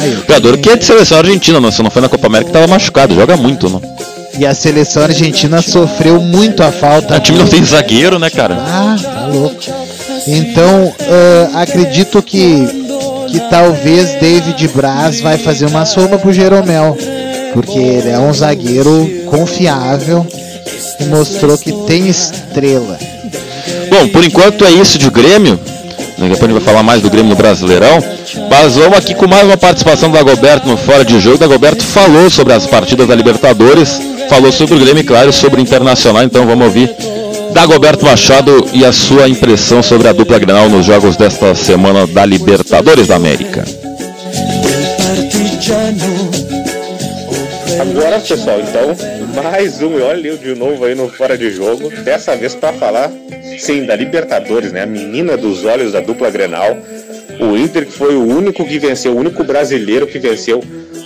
[0.01, 2.67] Ah, jogador que é de seleção argentina, não, se não foi na Copa América, estava
[2.67, 3.94] machucado, joga muito, né?
[4.39, 7.17] E a seleção argentina sofreu muito a falta.
[7.17, 8.57] O time não tem zagueiro, né, cara?
[8.59, 9.61] Ah, tá louco.
[10.27, 12.67] Então, uh, acredito que,
[13.29, 16.97] que talvez David Braz vai fazer uma soma pro Jeromel.
[17.53, 20.27] Porque ele é um zagueiro confiável
[20.99, 22.99] e mostrou que tem estrela.
[23.89, 25.59] Bom, por enquanto é isso de Grêmio.
[26.17, 28.03] Depois a gente vai falar mais do Grêmio no Brasileirão.
[28.51, 31.37] Mas vamos aqui com mais uma participação do Dagoberto no Fora de Jogo.
[31.37, 35.63] O Dagoberto falou sobre as partidas da Libertadores, falou sobre o Grêmio, claro, sobre o
[35.63, 36.23] Internacional.
[36.23, 36.91] Então vamos ouvir
[37.53, 42.25] Dagoberto Machado e a sua impressão sobre a dupla Grenal nos jogos desta semana da
[42.25, 43.65] Libertadores da América.
[47.81, 52.37] Agora, pessoal, então, mais um, olha eu de novo aí no Fora de Jogo, dessa
[52.37, 53.11] vez para falar,
[53.59, 54.83] sim, da Libertadores, né?
[54.83, 56.77] A menina dos olhos da dupla Grenal.
[57.41, 60.63] O Inter que foi o único que venceu, o único brasileiro que venceu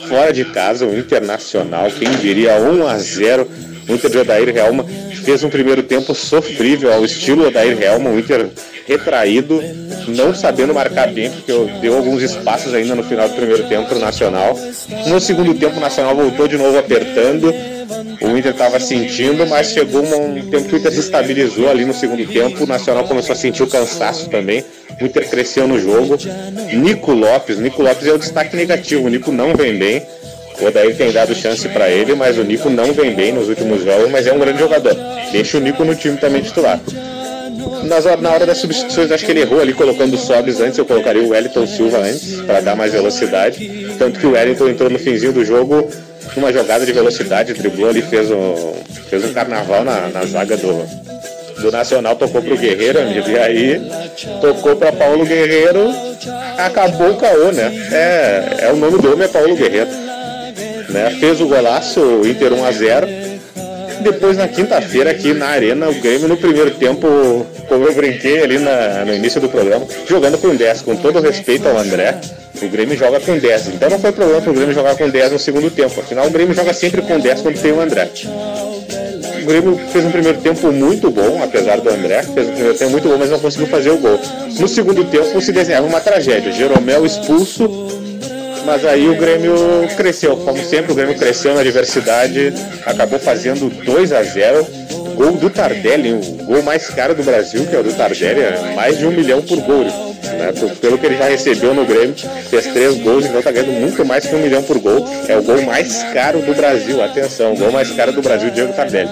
[0.08, 3.48] fora de casa, o Internacional, quem diria 1 a 0
[3.88, 4.84] o Inter de Odair Helma
[5.24, 8.48] fez um primeiro tempo sofrível ao estilo Odair Helma, o Inter
[8.86, 9.62] retraído,
[10.08, 13.98] não sabendo marcar bem, porque deu alguns espaços ainda no final do primeiro tempo para
[13.98, 14.58] o Nacional.
[15.06, 17.52] No segundo tempo, o Nacional voltou de novo apertando,
[18.22, 21.92] o Inter estava sentindo, mas chegou um tempo que o Inter se estabilizou ali no
[21.92, 24.64] segundo tempo, o Nacional começou a sentir o cansaço também,
[25.00, 26.16] Inter cresceu no jogo.
[26.72, 30.02] Nico Lopes, Nico Lopes é o destaque negativo, o Nico não vem bem.
[30.60, 33.84] O Odair tem dado chance para ele, mas o Nico não vem bem nos últimos
[33.84, 34.96] jogos, mas é um grande jogador.
[35.30, 36.80] Deixa o Nico no time também titular.
[37.84, 40.78] Nas, na hora das substituições, acho que ele errou ali colocando o Sobs antes.
[40.78, 43.88] Eu colocaria o Wellington Silva antes, para dar mais velocidade.
[43.98, 45.88] Tanto que o Wellington entrou no finzinho do jogo
[46.36, 48.74] numa jogada de velocidade, driblou ali, fez um,
[49.08, 50.86] fez um carnaval na, na zaga do,
[51.60, 53.28] do Nacional, tocou pro Guerreiro, amigo.
[53.28, 53.82] E aí,
[54.40, 55.90] tocou para Paulo Guerreiro,
[56.56, 57.72] acabou o caô, né?
[57.92, 59.90] É, é o nome do homem é Paulo Guerreiro.
[60.88, 61.16] Né?
[61.20, 63.28] Fez o golaço, o Inter 1 a 0
[64.00, 68.58] depois na quinta-feira aqui na arena, o Grêmio no primeiro tempo, como eu brinquei ali
[68.58, 72.18] na, no início do programa, jogando com 10, com todo respeito ao André,
[72.60, 73.68] o Grêmio joga com 10.
[73.68, 76.00] Então não foi problema para o Grêmio jogar com 10 no segundo tempo.
[76.00, 78.08] Afinal, o Grêmio joga sempre com 10 quando tem o André.
[79.48, 83.08] Grêmio fez um primeiro tempo muito bom, apesar do André, fez um primeiro tempo muito
[83.08, 84.20] bom, mas não conseguiu fazer o gol.
[84.60, 86.52] No segundo tempo se desenhava uma tragédia.
[86.52, 87.66] Jeromel expulso,
[88.66, 89.54] mas aí o Grêmio
[89.96, 92.52] cresceu, como sempre, o Grêmio cresceu na diversidade,
[92.84, 94.66] acabou fazendo 2 a 0
[95.16, 98.72] Gol do Tardelli, o gol mais caro do Brasil, que é o do Tardelli, é
[98.76, 99.82] mais de um milhão por gol.
[99.82, 100.52] Né?
[100.80, 102.14] Pelo que ele já recebeu no Grêmio,
[102.48, 105.08] fez três gols, então tá ganhando muito mais que um milhão por gol.
[105.26, 108.72] É o gol mais caro do Brasil, atenção, o gol mais caro do Brasil, Diego
[108.72, 109.10] Tardelli.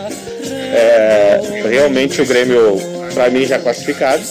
[0.72, 2.76] É, realmente o Grêmio,
[3.14, 4.22] para mim, já classificado.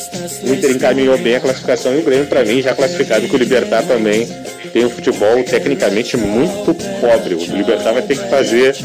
[0.43, 3.37] O Inter encaminhou bem a classificação e o Grêmio, para mim, já classificado, que o
[3.37, 4.27] Libertar também
[4.71, 7.35] tem um futebol tecnicamente muito pobre.
[7.35, 8.75] O Libertar vai ter que fazer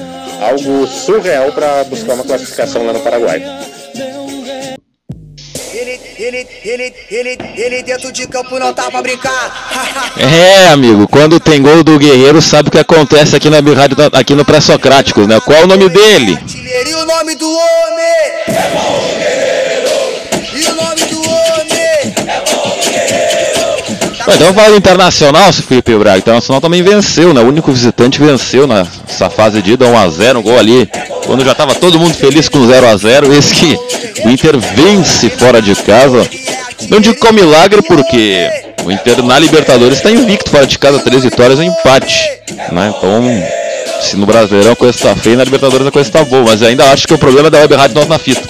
[0.41, 3.43] algo surreal para buscar uma classificação lá no Paraguai.
[6.21, 10.13] Ele, ele, ele, ele, dentro de campo não tá pra brincar.
[10.21, 14.35] é, amigo, quando tem gol do Guerreiro, sabe o que acontece aqui na rádio, aqui
[14.35, 15.41] no Pré-Socráticos, né?
[15.41, 16.39] Qual é o nome dele?
[16.47, 18.05] E o nome do homem?
[18.49, 19.40] É Paulo
[24.35, 26.17] então vamos falar Internacional, Felipe Braga.
[26.17, 27.41] O Internacional também venceu, né?
[27.41, 30.89] O único visitante venceu nessa fase de ida 1x0, um gol ali.
[31.27, 33.33] Quando já estava todo mundo feliz com 0x0.
[33.33, 33.79] Esse que
[34.25, 36.29] o Inter vence fora de casa.
[36.89, 38.51] Não digo que é milagre porque
[38.85, 42.29] o Inter na Libertadores está invicto fora de casa, três vitórias e um empate.
[42.73, 42.93] Né?
[42.97, 43.23] Então
[44.01, 46.45] Se no Brasileirão a coisa tá feia, na Libertadores a coisa tá boa.
[46.45, 48.49] Mas ainda acho que o problema é da Web Rádio Nós na Fita.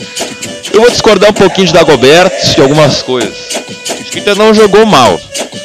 [0.72, 3.34] Eu vou discordar um pouquinho de Dagoberto de algumas coisas.
[4.18, 5.20] Inter não jogou mal.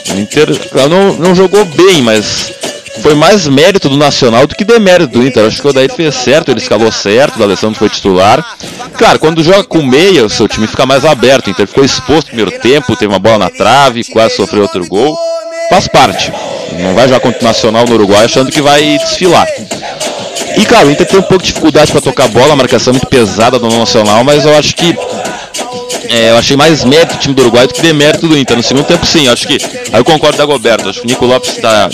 [0.10, 0.50] O Inter
[0.90, 2.52] não, não jogou bem, mas
[3.02, 5.46] foi mais mérito do Nacional do que demérito do Inter.
[5.46, 8.44] Acho que o Odair fez certo, ele escalou certo, o Alessandro foi titular.
[8.98, 11.48] Claro, quando joga com meia, o seu time fica mais aberto.
[11.48, 14.86] O Inter ficou exposto no primeiro tempo, teve uma bola na trave, quase sofreu outro
[14.88, 15.18] gol.
[15.70, 16.32] Faz parte.
[16.80, 19.48] Não vai jogar contra o Nacional no Uruguai achando que vai desfilar.
[20.58, 22.94] E claro, o Inter tem um pouco de dificuldade para tocar bola, a marcação é
[22.94, 24.96] muito pesada do Nacional, mas eu acho que
[26.10, 28.58] é, eu achei mais mérito do time do Uruguai do que demérito do Inter.
[28.58, 29.56] No segundo tempo, sim, acho que.
[29.56, 30.90] Aí eu concordo da Goberto.
[30.90, 31.90] Acho que o Nico Lopes está.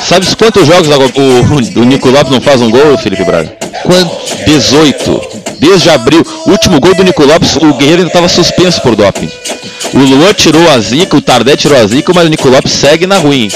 [0.00, 3.56] Sabe quantos jogos o, o Nico Lopes não faz um gol, Felipe Braga?
[3.82, 4.44] Quantos?
[4.46, 5.44] 18.
[5.58, 6.24] Desde abril.
[6.46, 9.30] O último gol do Nico Lopes, o Guerreiro ainda estava suspenso por doping.
[9.92, 13.06] O Luan tirou a zica, o Tardet tirou a zica, mas o Nico Lopes segue
[13.06, 13.48] na ruim.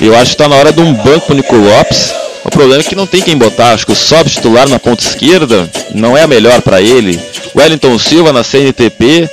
[0.00, 2.21] Eu acho que está na hora de um banco pro Nico Lopes.
[2.44, 3.72] O problema é que não tem quem botar.
[3.72, 7.18] Acho que o sobe titular na ponta esquerda não é a melhor para ele.
[7.54, 9.28] Wellington Silva na CNTP.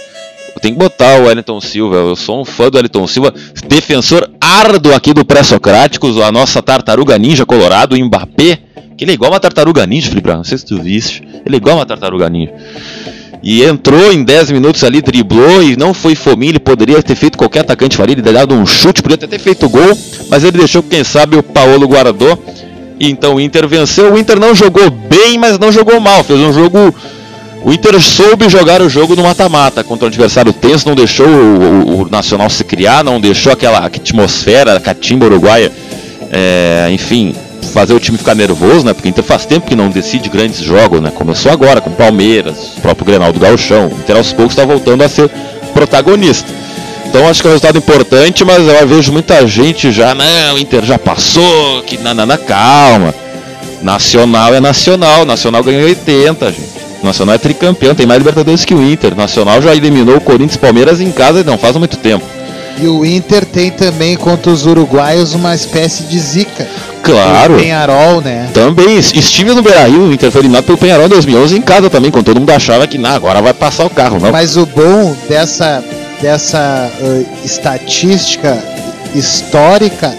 [0.61, 1.95] Tem que botar o Wellington Silva.
[1.95, 3.33] Eu sou um fã do Wellington Silva,
[3.67, 8.59] defensor árduo aqui do Pré-Socráticos, a nossa tartaruga ninja colorado, o Mbappé.
[8.97, 10.27] Que ele é igual uma tartaruga ninja, Felipe.
[10.29, 11.23] Não sei se tu viste.
[11.45, 12.51] Ele é igual uma tartaruga ninja.
[13.41, 16.51] E entrou em 10 minutos ali, driblou e não foi fominha.
[16.51, 19.97] Ele poderia ter feito qualquer atacante faria, ele dado um chute, podia ter feito gol,
[20.29, 22.37] mas ele deixou, quem sabe, o Paulo guardou.
[22.99, 24.13] Então o Inter venceu.
[24.13, 26.23] O Inter não jogou bem, mas não jogou mal.
[26.23, 26.93] Fez um jogo
[27.61, 31.31] o Inter soube jogar o jogo no mata-mata contra um adversário tenso, não deixou o,
[31.31, 35.69] o, o, Nacional se criar, não deixou aquela atmosfera, a catimba uruguaia,
[36.31, 37.35] é, enfim,
[37.73, 38.93] fazer o time ficar nervoso, né?
[38.93, 41.11] Porque o Inter faz tempo que não decide grandes jogos, né?
[41.13, 43.87] Começou agora com o Palmeiras, o próprio Grenal do Gauchão.
[43.87, 45.29] O Inter aos poucos está voltando a ser
[45.73, 46.49] protagonista.
[47.09, 50.59] Então acho que é um resultado importante, mas eu vejo muita gente já, não, o
[50.59, 53.13] Inter já passou, que nanana, calma.
[53.81, 56.79] Nacional é nacional, Nacional ganhou 80, gente.
[57.01, 59.15] Nacional é tricampeão, tem mais Libertadores que o Inter.
[59.15, 62.23] Nacional já eliminou o Corinthians e Palmeiras em casa não faz muito tempo.
[62.77, 66.67] E o Inter tem também contra os uruguaios uma espécie de zica.
[67.01, 67.55] Claro.
[67.55, 68.49] O Penharol, né?
[68.53, 68.97] Também.
[68.97, 72.25] Estive no Beira-Rio, o Inter foi eliminado pelo Penharol em 2011 em casa também, quando
[72.25, 74.31] todo mundo achava que nah, agora vai passar o carro, não.
[74.31, 75.83] Mas o bom dessa,
[76.21, 78.57] dessa uh, estatística
[79.15, 80.13] histórica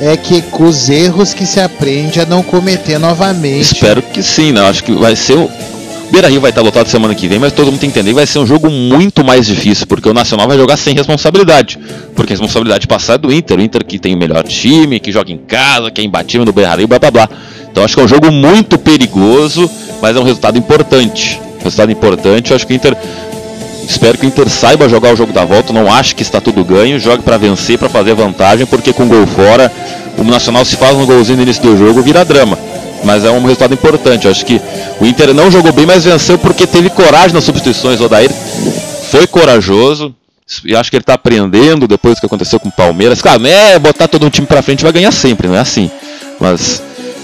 [0.00, 3.60] é que com os erros que se aprende a não cometer novamente.
[3.60, 4.60] Espero que sim, né?
[4.62, 5.48] Acho que vai ser o
[6.12, 8.16] Beira Rio vai estar lotado semana que vem, mas todo mundo tem que entender que
[8.16, 11.78] vai ser um jogo muito mais difícil, porque o Nacional vai jogar sem responsabilidade.
[12.14, 15.10] Porque a responsabilidade passar é do Inter, o Inter que tem o melhor time, que
[15.10, 17.28] joga em casa, que é imbatível no Beira Rio, blá blá blá.
[17.70, 19.70] Então acho que é um jogo muito perigoso,
[20.02, 21.40] mas é um resultado importante.
[21.60, 22.94] Resultado importante, eu acho que o Inter.
[23.88, 26.64] Espero que o Inter saiba jogar o jogo da volta, não acho que está tudo
[26.64, 29.70] ganho, jogue para vencer, para fazer vantagem, porque com gol fora,
[30.16, 32.58] o Nacional se faz um golzinho no início do jogo, vira drama
[33.04, 34.28] mas é um resultado importante.
[34.28, 34.60] Acho que
[35.00, 38.00] o Inter não jogou bem, mas venceu porque teve coragem nas substituições.
[38.00, 38.30] O Odair
[39.10, 40.14] foi corajoso.
[40.64, 43.22] E acho que ele está aprendendo depois do que aconteceu com o Palmeiras.
[43.22, 45.90] Claro, é botar todo um time para frente vai ganhar sempre, não é assim.
[46.38, 46.82] Mas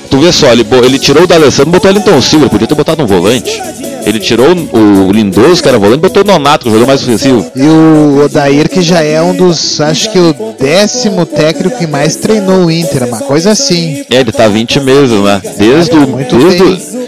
[0.09, 2.75] tu vê só, ele, ele tirou o D'Alessandro e botou o Elton Silva, podia ter
[2.75, 3.61] botado um volante.
[4.07, 7.51] Ele tirou o Lindoso, que era volante, botou o Nonato, que jogou mais ofensivo.
[7.55, 12.17] E o Odair, que já é um dos, acho que o décimo técnico que mais
[12.17, 14.05] treinou o Inter, uma coisa assim.
[14.11, 15.43] É, ele tá 20 meses, né?
[15.59, 16.07] Desde o.
[16.07, 16.99] Desde o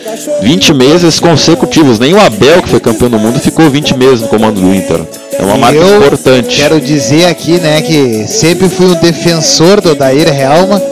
[0.43, 1.99] 20 meses consecutivos.
[1.99, 5.01] Nem o Abel, que foi campeão do mundo, ficou 20 meses no comando do Inter.
[5.33, 6.57] É uma marca eu importante.
[6.57, 10.83] Quero dizer aqui, né, que sempre fui um defensor do Odair Helma,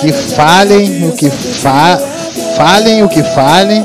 [0.00, 2.00] que falem o que fa
[2.56, 3.84] falem o que falem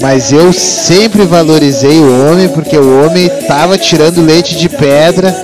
[0.00, 5.34] mas eu sempre valorizei o homem porque o homem estava tirando leite de pedra,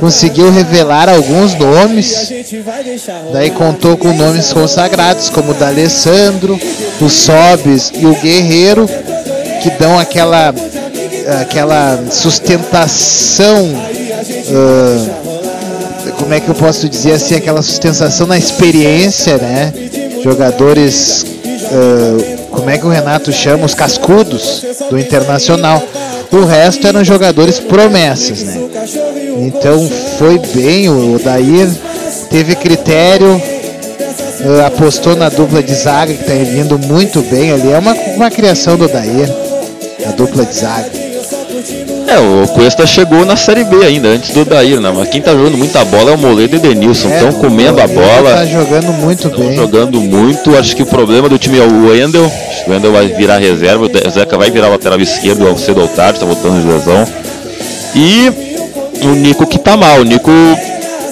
[0.00, 2.30] conseguiu revelar alguns nomes,
[3.32, 6.58] daí contou com nomes consagrados como o da Alessandro,
[7.00, 8.88] o Sobes e o Guerreiro,
[9.62, 10.54] que dão aquela
[11.42, 13.64] aquela sustentação
[14.48, 15.37] uh,
[16.28, 19.72] como é que eu posso dizer assim aquela sustentação na experiência né
[20.22, 23.64] jogadores uh, como é que o Renato chama?
[23.64, 25.82] Os cascudos do Internacional.
[26.30, 28.60] O resto eram jogadores promessas, né?
[29.38, 31.70] Então foi bem, o Odair
[32.28, 33.40] teve critério,
[34.40, 37.70] eh, apostou na dupla de zaga que está vindo muito bem ali.
[37.70, 39.32] É uma, uma criação do Odair,
[40.06, 40.97] a dupla de zaga.
[42.08, 44.90] É, o Cuesta chegou na Série B ainda, antes do Daír, né?
[44.94, 47.10] Mas quem tá jogando muita bola é o Moledo e Denilson.
[47.10, 48.34] Estão é, comendo a bola.
[48.34, 49.54] Tá jogando muito bem.
[49.54, 50.56] jogando muito.
[50.56, 52.24] Acho que o problema do time é o Wendel.
[52.24, 53.84] Acho que o Wendel vai virar reserva.
[53.84, 57.06] O Zeca vai virar lateral esquerdo cedo ou tarde, tá voltando de lesão.
[57.94, 58.32] E
[59.02, 60.00] o Nico que tá mal.
[60.00, 60.30] O Nico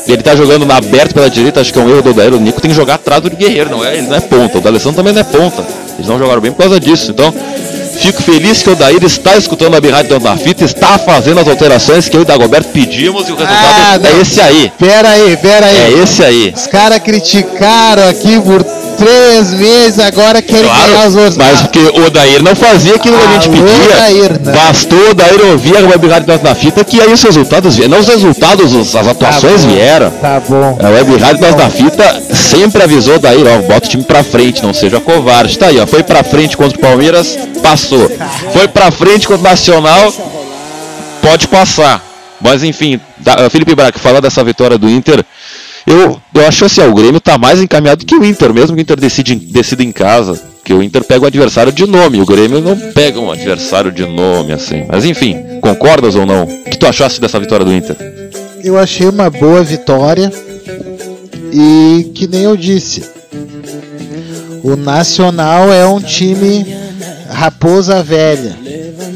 [0.09, 2.33] ele tá jogando na aberto pela direita, acho que é um erro do Odair.
[2.33, 3.99] O Nico tem que jogar atrás do Guerreiro, não é?
[3.99, 4.59] Ele não é ponta.
[4.59, 5.65] O D'Alessandro também não é ponta.
[5.99, 7.11] Eles não jogaram bem por causa disso.
[7.11, 7.35] Então,
[7.97, 12.09] fico feliz que o Odair está escutando a Birrádio da Fita, está fazendo as alterações
[12.09, 14.73] que eu e o Dagoberto pedimos e o resultado Ah, é esse aí.
[14.79, 15.77] Pera aí, pera aí.
[15.77, 16.53] É esse aí.
[16.55, 18.63] Os caras criticaram aqui por
[18.97, 21.37] três meses, agora querem ganhar os Claro, outros.
[21.37, 23.95] mas porque o Odair não fazia aquilo que a gente Alô, pedia.
[23.97, 24.53] Odair, não.
[24.53, 27.91] Bastou o Odair ouvir a Web Rádio na Fita que aí os resultados vieram.
[27.93, 29.71] Não os resultados, os- as atuações bom.
[29.75, 30.11] vieram.
[30.11, 30.79] Tá bom.
[30.83, 34.63] A Web Rádio Nós da Fita sempre avisou daí, ó, bota o time pra frente,
[34.63, 35.59] não seja covarde.
[35.59, 38.11] Tá aí, ó, foi pra frente contra o Palmeiras, passou.
[38.53, 40.13] Foi pra frente contra o Nacional,
[41.23, 42.03] pode passar.
[42.41, 45.25] Mas enfim, da- Felipe Braga, falar dessa vitória do Inter,
[45.87, 48.80] eu, eu acho assim, ó, o Grêmio tá mais encaminhado que o Inter, mesmo que
[48.80, 50.41] o Inter decide, decida em casa.
[50.64, 54.05] Que o Inter pega o adversário de nome, o Grêmio não pega um adversário de
[54.05, 54.84] nome, assim.
[54.89, 56.43] Mas enfim, concordas ou não?
[56.43, 57.97] O que tu achaste dessa vitória do Inter?
[58.64, 60.32] Eu achei uma boa vitória
[61.53, 63.05] e que nem eu disse,
[64.64, 66.66] o Nacional é um time
[67.30, 68.59] raposa velha.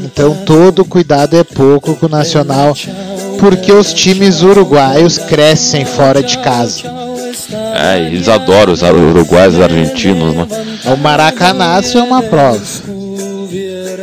[0.05, 2.77] Então todo cuidado é pouco com o Nacional,
[3.41, 6.83] porque os times uruguaios crescem fora de casa.
[7.75, 10.47] É, eles adoram os uruguaios os argentinos, né?
[10.85, 12.61] O Maracanaço é uma prova.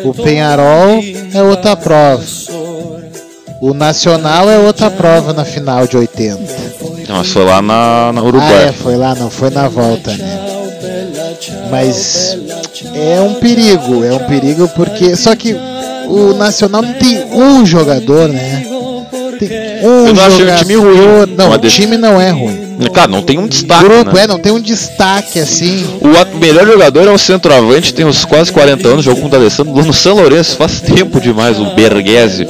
[0.03, 0.99] O Penharol
[1.33, 2.23] é outra prova.
[3.61, 6.39] O Nacional é outra prova na final de 80.
[7.09, 8.67] Mas foi lá na, na Ah, Uruguai.
[8.67, 10.39] é, foi lá, não foi na volta, né?
[11.71, 12.37] Mas
[12.93, 15.15] é um perigo, é um perigo porque.
[15.15, 15.55] Só que
[16.07, 18.65] o Nacional não tem um jogador, né?
[19.81, 21.35] Um Eu não achei o time ruim.
[21.35, 22.67] Não, o time não é ruim.
[22.93, 23.83] Cara, não tem um destaque.
[23.83, 24.23] Grupo, né?
[24.23, 25.83] é, não tem um destaque assim.
[25.99, 29.73] O melhor jogador é o centroavante, tem uns quase 40 anos, jogou com o D'Alessandro
[29.83, 32.47] no São Lourenço, faz tempo demais, o Berguese.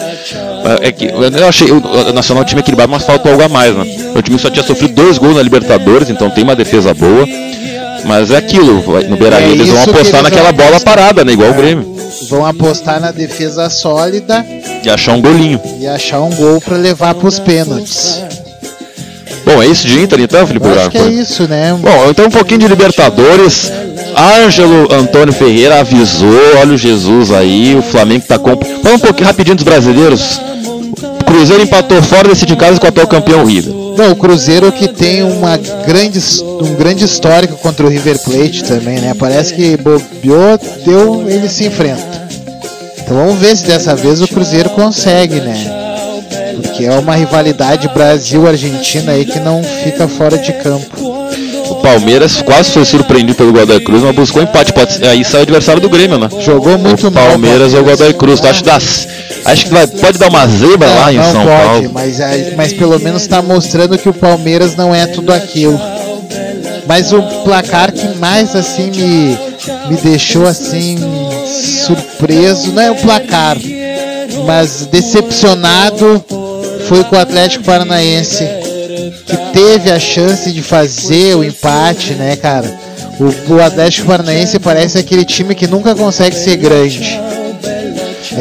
[0.81, 3.73] É que, eu achei o o Nacional é time equilibrado, mas faltou algo a mais,
[3.75, 3.85] né?
[4.15, 7.25] O time só tinha sofrido dois gols na Libertadores, então tem uma defesa boa.
[8.07, 11.33] Mas é aquilo, no Beira É eles vão apostar eles naquela vão bola parada, né?
[11.33, 11.97] Igual o Grêmio.
[12.29, 14.45] Vão apostar na defesa sólida
[14.83, 15.59] E achar um golinho.
[15.79, 18.21] e achar um gol pra levar pros pênaltis.
[19.45, 21.77] Bom, é isso de Inter então, Felipe Eu acho que é isso, né?
[21.79, 23.71] Bom, então um pouquinho de Libertadores.
[24.45, 28.57] Ângelo Antônio Ferreira avisou, olha o Jesus aí, o Flamengo tá com.
[28.81, 30.41] Fala um pouquinho rapidinho dos brasileiros.
[31.25, 33.86] Cruzeiro empatou fora, decide em casa com o atual campeão River.
[33.97, 36.19] Não, o Cruzeiro que tem uma grande,
[36.61, 39.15] um grande histórico contra o River Plate também, né?
[39.17, 42.27] Parece que bobeou, deu, ele se enfrenta.
[42.99, 45.55] Então vamos ver se dessa vez o Cruzeiro consegue, né?
[46.61, 51.17] Porque é uma rivalidade Brasil-Argentina aí que não fica fora de campo.
[51.69, 54.73] O Palmeiras quase foi surpreendido pelo Godoy Cruz, mas buscou empate.
[54.73, 56.29] Pode aí sai o adversário do Grêmio, né?
[56.39, 57.29] Jogou muito o mal.
[57.29, 58.39] Palmeiras ou o Godoy Cruz.
[58.39, 58.79] Tu acha, que dá-
[59.45, 61.91] acho que vai, pode dar uma zebra lá em não São pode, Paulo.
[61.93, 62.17] Mas,
[62.55, 65.79] mas pelo menos está mostrando que o Palmeiras não é tudo aquilo.
[66.87, 69.37] Mas o placar que mais assim me,
[69.89, 70.97] me deixou assim
[71.85, 73.57] surpreso, não é o placar,
[74.45, 76.23] mas decepcionado
[76.87, 78.45] foi com o Atlético Paranaense,
[79.25, 82.73] que teve a chance de fazer o empate, né, cara?
[83.19, 87.19] O, o Atlético Paranaense parece aquele time que nunca consegue ser grande.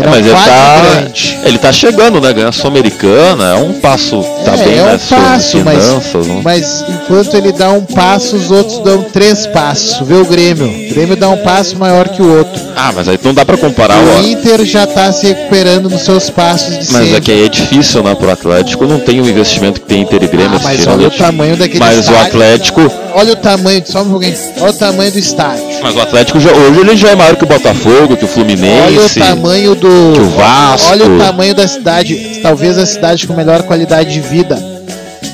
[0.03, 1.39] É, mas ele tá, grande.
[1.45, 2.33] ele tá chegando, né?
[2.33, 4.21] Ganhar Sul-Americana, é um passo,
[4.51, 6.27] tá é, bem é um nas passo, mas, finanças.
[6.27, 6.41] né?
[6.43, 10.07] mas enquanto ele dá um passo, os outros dão três passos.
[10.07, 10.67] Vê o Grêmio.
[10.67, 12.61] O Grêmio dá um passo maior que o outro.
[12.77, 14.27] Ah, mas aí não dá pra comparar o o.
[14.27, 17.17] Inter já tá se recuperando nos seus passos de Mas sempre.
[17.17, 18.87] é que aí é difícil, né, pro Atlético.
[18.87, 20.57] Não tem o investimento que tem Inter e Grêmio.
[20.59, 22.27] Ah, mas olha o tamanho daquele Mas o estádio.
[22.27, 22.93] Atlético.
[23.15, 24.37] Olha o tamanho, só um pouquinho.
[24.61, 25.65] Olha o tamanho do estádio.
[25.83, 28.25] Mas o Atlético já, hoje ele já é maior que o Botafogo, que o Olha
[28.25, 29.19] o Fluminense.
[29.19, 29.89] tamanho do.
[30.15, 30.91] que o Vasco.
[30.91, 32.41] Olha o tamanho da cidade.
[32.43, 34.36] Talvez a cidade com melhor qualidade de vida.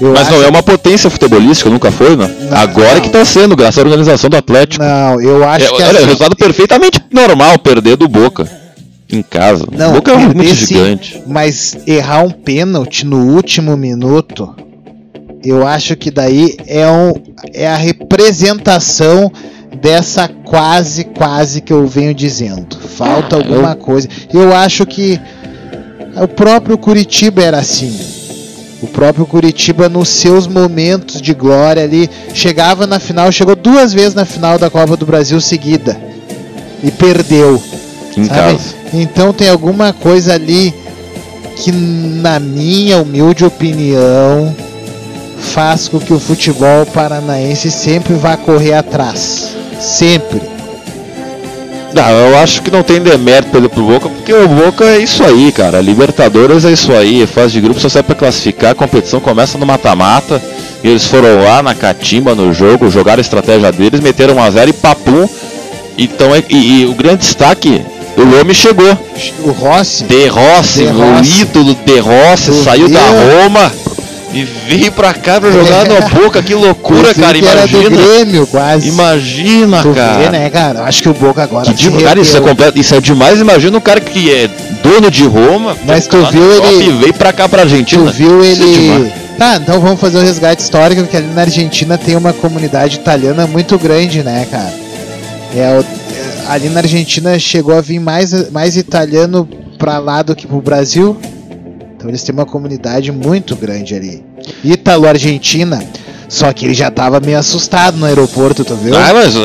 [0.01, 2.29] Eu Mas acho- não é uma potência futebolística, nunca foi, né?
[2.51, 2.57] Não.
[2.57, 4.85] Agora que tá sendo, graças à organização do Atlético.
[4.85, 8.49] Não, eu acho É, que olha, assim, resultado perfeitamente normal perder do Boca
[9.11, 9.67] em casa.
[9.71, 11.23] Não, o Boca é muito sim, gigante.
[11.27, 14.55] Mas errar um pênalti no último minuto,
[15.45, 17.13] eu acho que daí é, um,
[17.53, 19.31] é a representação
[19.81, 22.77] dessa quase, quase que eu venho dizendo.
[22.97, 24.09] Falta alguma coisa.
[24.33, 25.21] Eu acho que
[26.17, 27.97] o próprio Curitiba era assim.
[28.83, 34.15] O próprio Curitiba, nos seus momentos de glória ali, chegava na final, chegou duas vezes
[34.15, 35.97] na final da Copa do Brasil seguida
[36.83, 37.63] e perdeu.
[38.17, 38.39] Em Sabe?
[38.41, 38.75] casa.
[38.93, 40.75] Então tem alguma coisa ali
[41.57, 44.55] que, na minha humilde opinião,
[45.39, 49.49] faz com que o futebol paranaense sempre vá correr atrás.
[49.81, 50.52] Sempre.
[51.95, 55.23] Não, eu acho que não tem demérito pelo pro Boca, porque o Boca é isso
[55.23, 55.81] aí, cara.
[55.81, 59.67] Libertadores é isso aí, fase de grupo só serve pra classificar, a competição começa no
[59.67, 60.43] mata-mata.
[60.83, 65.29] Eles foram lá na catimba no jogo, jogaram a estratégia deles, meteram 1x0 e papum.
[65.99, 67.83] Então, é- e, e o grande destaque,
[68.17, 68.99] o homem chegou.
[69.45, 70.05] O Rossi.
[70.05, 71.41] De Rossi, De o Rossi.
[71.43, 73.71] ídolo De Rossi, Tu saiu da Roma
[74.33, 76.43] e veio pra cá pra jogar no Boca.
[76.43, 77.37] Que loucura, cara.
[77.37, 77.91] Imagina.
[77.91, 78.89] Grêmio, quase.
[78.89, 80.19] Imagina, Tu cara.
[80.19, 80.83] vê, né, cara?
[80.85, 81.65] Acho que o Boca agora.
[81.67, 83.41] Que se divo, cara, isso é, completo, isso é demais.
[83.41, 84.49] Imagina um cara que é
[84.83, 85.77] dono de Roma.
[85.85, 88.11] Mas tu viu na ele- E veio pra cá pra Tu Argentina.
[88.11, 89.13] viu Isso é ele.
[89.39, 93.47] Tá, então vamos fazer o resgate histórico, porque ali na Argentina tem uma comunidade italiana
[93.47, 94.73] muito grande, né, cara?
[95.55, 95.85] É, é,
[96.49, 101.17] ali na Argentina chegou a vir mais, mais italiano pra lá do que pro Brasil.
[102.03, 104.25] Então eles têm uma comunidade muito grande ali.
[104.65, 105.81] Ítalo-Argentina.
[106.29, 108.97] Só que ele já tava meio assustado no aeroporto, tu viu?
[108.97, 109.37] Ah, mas,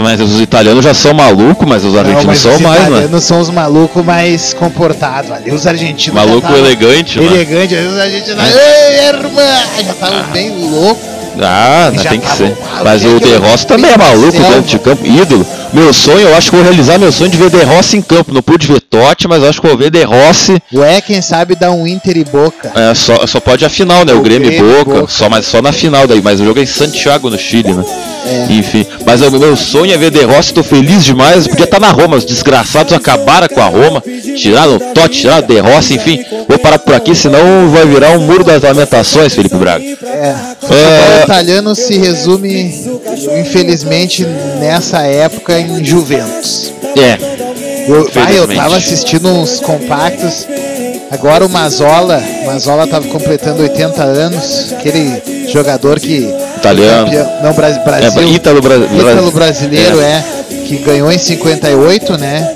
[0.00, 2.88] mas os italianos já são malucos, mas os Não, argentinos mas são os mais, né?
[2.88, 5.30] italianos são os malucos mais comportados.
[5.30, 6.14] Ali os argentinos.
[6.14, 7.26] Maluco tavam elegante, né?
[7.26, 8.44] Elegante, às vezes a gente tá.
[8.48, 9.84] Ei, irmã!
[9.84, 11.20] Já tava bem louco.
[11.38, 12.56] Ah, tem que ser.
[12.82, 15.46] Mas o De Rossi também é maluco dentro de campo, ídolo.
[15.72, 18.32] Meu sonho, eu acho que vou realizar meu sonho de ver De Rossi em campo.
[18.34, 20.60] Não pude ver Totti, mas acho que vou ver De Rossi.
[20.74, 22.72] Ué, quem sabe dá um Inter e Boca.
[22.74, 24.12] É, só, só pode a final, né?
[24.12, 25.12] O, O Grêmio e Grêmio e Boca, Boca.
[25.12, 26.20] Só, mas só na final daí.
[26.20, 27.84] Mas o jogo é em Santiago, no Chile, né?
[28.26, 28.52] É.
[28.52, 28.84] Enfim.
[29.06, 31.46] Mas o meu sonho é ver De Rossi, tô feliz demais.
[31.46, 32.16] Podia estar na Roma.
[32.16, 34.02] Os desgraçados acabaram com a Roma.
[34.36, 36.24] Tiraram o Totti, tiraram o De Rossi, enfim.
[36.48, 39.84] Vou parar por aqui, senão vai virar um muro das lamentações, Felipe Braga.
[39.84, 40.34] É.
[40.68, 41.22] O É.
[41.24, 42.99] italiano se resume,
[43.38, 44.24] infelizmente,
[44.58, 46.72] nessa época em Juventus.
[46.96, 47.18] É.
[47.88, 50.46] Eu, ah, eu tava assistindo uns compactos.
[51.10, 57.04] Agora o Mazola, Mazola tava completando 80 anos, aquele jogador que Italiano.
[57.06, 57.52] campeão- não É,
[57.84, 60.04] Brasil, Ítalo, Bra Ítalo brasileiro É.
[60.04, 60.24] é.
[60.66, 62.48] que ganhou em 58, né?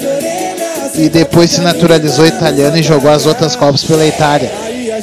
[0.95, 4.53] E depois se naturalizou italiano e jogou as outras copas pela Itália.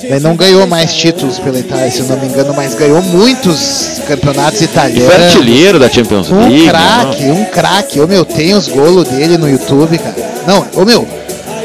[0.09, 4.01] Daí não ganhou mais títulos pela Itália, se eu não me engano, mas ganhou muitos
[4.07, 5.35] campeonatos E foi italianos.
[5.35, 6.63] artilheiro da Champions League.
[6.63, 6.69] Um né?
[6.69, 7.99] craque, um craque.
[8.01, 10.15] Ô meu, tem os golos dele no YouTube, cara.
[10.47, 11.07] Não, ô meu,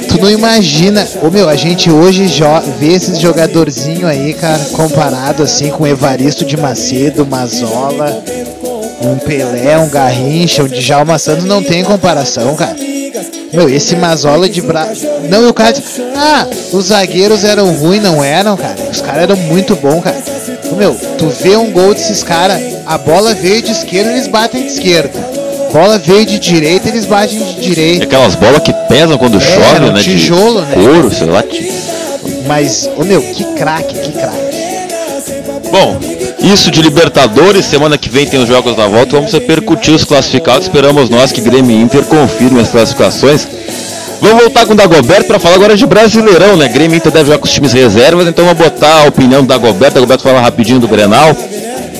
[0.08, 1.06] tu não imagina.
[1.22, 2.26] Ô meu, a gente hoje
[2.78, 8.22] vê esses jogadorzinhos aí, cara, comparado assim com o Evaristo de Macedo, Mazola,
[9.00, 12.76] um Pelé, um Garrincha, um Djalma Santos, não tem comparação, cara.
[13.52, 14.88] Meu, esse Mazola de bra...
[15.28, 15.74] Não, e o cara
[16.16, 18.76] ah, os zagueiros eram ruins, não eram, cara.
[18.90, 20.16] Os caras eram muito bons, cara.
[20.70, 24.62] Ô, Meu, tu vê um gol desses caras, a bola veio de esquerda, eles batem
[24.62, 25.18] de esquerda.
[25.72, 28.04] Bola veio de direita, eles batem de E direita.
[28.04, 30.00] aquelas bolas que pesam quando chove, era um né?
[30.00, 30.74] tijolo, de né?
[30.74, 31.44] Couro, sei lá.
[32.46, 34.56] Mas, ô meu, que craque, que craque.
[35.70, 35.98] Bom,
[36.52, 37.64] isso de Libertadores.
[37.64, 39.16] Semana que vem tem os jogos da volta.
[39.16, 40.66] Vamos repercutir os classificados.
[40.66, 43.46] Esperamos nós que Grêmio Inter confirmem as classificações.
[44.20, 46.68] Vamos voltar com o Dagoberto para falar agora de Brasileirão, né?
[46.68, 49.94] Grêmio Inter deve jogar com os times reservas, então vamos botar a opinião do Dagoberto.
[49.94, 51.36] Dagoberto fala rapidinho do Grenal.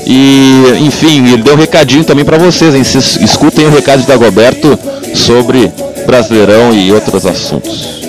[0.07, 2.85] E, enfim, ele deu um recadinho também para vocês, hein?
[2.85, 4.79] Se- Escutem o recado de Dagoberto
[5.15, 5.71] sobre
[6.07, 8.06] Brasileirão e outros assuntos.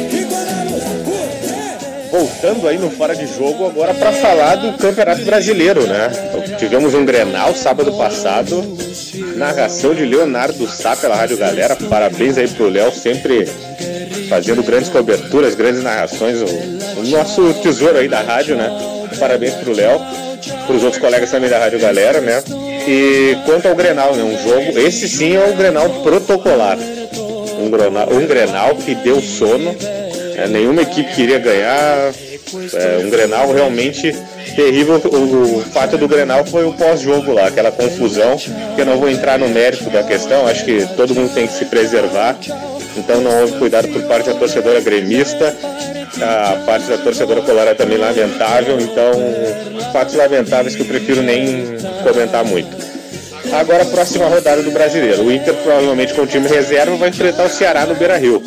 [2.48, 6.10] Voltando aí no Fora de Jogo agora para falar do Campeonato Brasileiro, né?
[6.58, 8.64] Tivemos um Grenal sábado passado,
[9.36, 11.76] narração de Leonardo Sá pela Rádio Galera.
[11.76, 13.46] Parabéns aí pro Léo, sempre
[14.30, 16.42] fazendo grandes coberturas, grandes narrações.
[16.42, 18.70] O, o nosso tesouro aí da rádio, né?
[19.20, 20.00] Parabéns pro Léo,
[20.68, 22.42] pros outros colegas também da Rádio Galera, né?
[22.88, 24.24] E quanto ao Grenal, né?
[24.24, 26.78] Um jogo, esse sim é o Grenal protocolar.
[27.60, 29.76] Um Grenal, um Grenal que deu sono.
[30.38, 32.14] É, nenhuma equipe queria ganhar.
[32.74, 34.16] É, um Grenal realmente
[34.56, 35.02] terrível.
[35.06, 38.38] O, o fato do Grenal foi o pós-jogo lá, aquela confusão.
[38.38, 40.48] Que eu não vou entrar no mérito da questão.
[40.48, 42.38] Acho que todo mundo tem que se preservar.
[42.96, 45.56] Então não houve cuidado por parte da torcedora gremista.
[46.22, 48.80] A parte da torcedora colar é também lamentável.
[48.80, 49.12] Então,
[49.92, 52.76] fatos lamentáveis que eu prefiro nem comentar muito.
[53.52, 55.24] Agora a próxima rodada do brasileiro.
[55.24, 58.42] O Inter, provavelmente com o time reserva, vai enfrentar o Ceará no Beira Rio.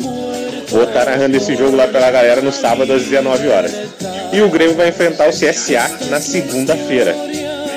[0.71, 3.73] Vou estar narrando esse jogo lá pela galera no sábado às 19 horas.
[4.31, 7.13] E o Grêmio vai enfrentar o CSA na segunda-feira.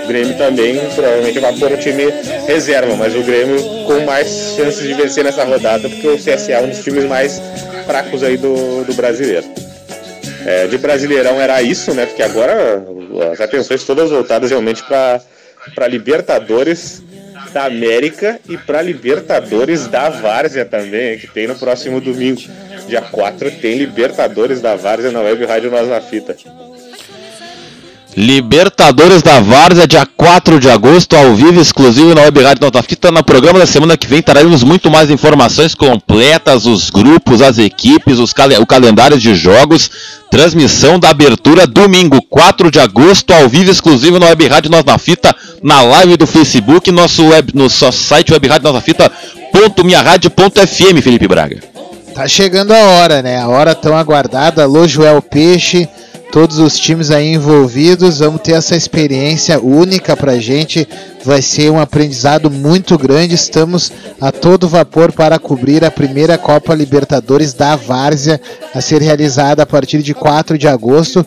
[0.05, 2.05] O Grêmio também provavelmente vai pôr o time
[2.47, 6.63] reserva, mas o Grêmio com mais chances de vencer nessa rodada, porque o CSA é
[6.63, 7.43] um dos times mais
[7.85, 9.47] fracos aí do, do brasileiro.
[10.47, 12.07] É, de Brasileirão era isso, né?
[12.07, 12.85] Porque agora
[13.33, 17.03] as atenções todas voltadas realmente para Libertadores
[17.55, 22.43] da América e para Libertadores da Várzea também, que tem no próximo domingo,
[22.89, 26.37] dia 4, tem Libertadores da Várzea na Web Rádio Nós na Fita.
[28.17, 33.11] Libertadores da Várzea, dia 4 de agosto, ao vivo, exclusivo na Web Rádio Nota Fita.
[33.11, 38.21] No programa da semana que vem traremos muito mais informações completas, os grupos, as equipes,
[38.21, 39.91] os cal o calendário de jogos.
[40.31, 45.35] Transmissão da abertura domingo, 4 de agosto, ao vivo, exclusivo na Web Rádio Nota Fita,
[45.61, 49.11] na live do Facebook, nosso, web, no nosso site Web Rádio Nota Fita,
[49.83, 51.59] .minharadio.fm, Felipe Braga.
[52.15, 53.41] Tá chegando a hora, né?
[53.41, 54.63] A hora tão aguardada.
[54.63, 55.89] Alô, Joel Peixe
[56.35, 58.19] todos os times aí envolvidos.
[58.19, 60.87] Vamos ter essa experiência única para gente.
[61.25, 63.37] Vai ser um aprendizado muito grande.
[63.37, 68.41] Estamos a todo vapor para cobrir a primeira Copa Libertadores da Várzea
[68.75, 71.25] a ser realizada a partir de 4 de agosto.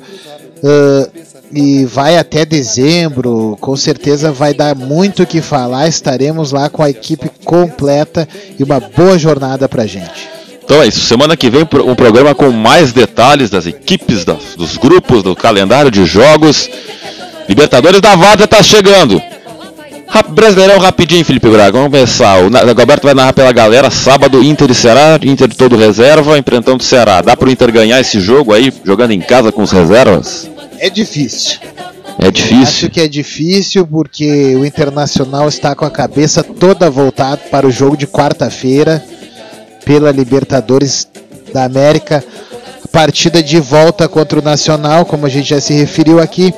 [0.58, 1.10] Uh,
[1.54, 5.88] e vai até dezembro, com certeza vai dar muito o que falar.
[5.88, 8.28] Estaremos lá com a equipe completa
[8.60, 10.37] e uma boa jornada para gente.
[10.68, 11.00] Então é isso.
[11.00, 16.06] Semana que vem um programa com mais detalhes das equipes, dos grupos, do calendário de
[16.06, 16.70] jogos.
[17.48, 19.22] Libertadores da Vada está chegando.
[20.28, 21.72] Brasileirão rapidinho, Felipe Braga.
[21.72, 22.40] Vamos começar.
[22.40, 23.90] O Roberto vai narrar pela galera.
[23.90, 25.18] Sábado, Inter e Ceará.
[25.24, 27.22] Inter todo reserva, enfrentando o Ceará.
[27.22, 30.52] Dá para o Inter ganhar esse jogo aí, jogando em casa com os reservas?
[30.80, 31.60] É difícil.
[32.20, 32.64] É difícil.
[32.64, 37.72] Acho que é difícil porque o Internacional está com a cabeça toda voltada para o
[37.72, 39.02] jogo de quarta-feira
[39.88, 41.08] pela Libertadores
[41.54, 42.22] da América.
[42.92, 46.54] Partida de volta contra o Nacional, como a gente já se referiu aqui.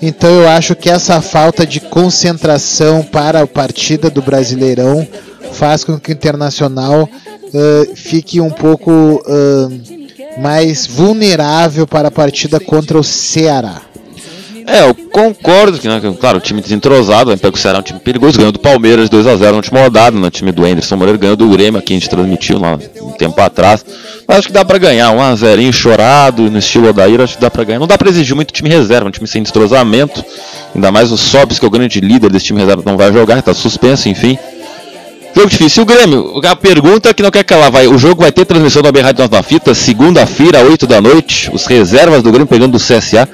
[0.00, 5.06] Então eu acho que essa falta de concentração para a partida do Brasileirão
[5.52, 12.60] faz com que o Internacional uh, fique um pouco uh, mais vulnerável para a partida
[12.60, 13.87] contra o Ceará.
[14.70, 18.36] É, eu concordo que, né, claro, o time desentrosado, o Ceará é um time perigoso,
[18.36, 21.78] ganhou do Palmeiras 2x0 na última rodada, no time do Anderson Moreira, ganhou do Grêmio,
[21.78, 23.82] aqui a gente transmitiu lá um tempo atrás.
[24.26, 27.64] Mas acho que dá pra ganhar, 1x0 chorado, no estilo Odair, acho que dá pra
[27.64, 27.78] ganhar.
[27.78, 30.22] Não dá pra exigir muito time reserva, um time sem desentrosamento,
[30.74, 33.40] ainda mais o Sobis, que é o grande líder desse time reserva, não vai jogar,
[33.40, 34.38] tá suspenso, enfim.
[35.34, 35.82] Jogo difícil.
[35.82, 37.86] O Grêmio, a pergunta que não quer que ela vai.
[37.86, 39.00] O jogo vai ter transmissão da BR
[39.30, 41.50] na Fita, segunda-feira, 8 da noite.
[41.54, 43.28] Os reservas do Grêmio pegando do CSA.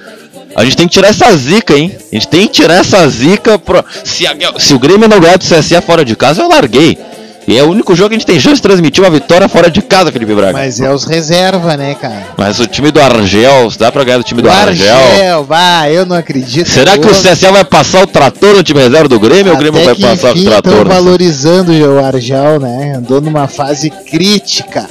[0.55, 1.97] A gente tem que tirar essa zica, hein?
[2.13, 3.59] A gente tem que tirar essa zica.
[3.59, 3.85] Pro...
[4.05, 4.35] Se, a...
[4.59, 6.99] Se o Grêmio não ganhar do CSA fora de casa, eu larguei.
[7.47, 9.71] E é o único jogo que a gente tem chance de transmitir uma vitória fora
[9.71, 10.53] de casa, Felipe Braga.
[10.55, 12.29] Mas é os reserva, né, cara?
[12.39, 14.97] Mas o time do Argel, dá pra ganhar do time do, Argel?
[14.97, 16.69] Argel, vai, eu não acredito.
[16.69, 19.59] Será que o CSA vai passar o trator no time reserva do Grêmio ou o
[19.59, 20.89] Grêmio vai passar enfim, o trator?
[20.89, 22.95] valorizando o Argel, né?
[22.97, 24.89] Andou numa fase crítica.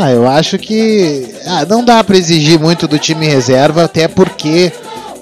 [0.00, 4.72] Ah, eu acho que ah, não dá para exigir muito do time reserva, até porque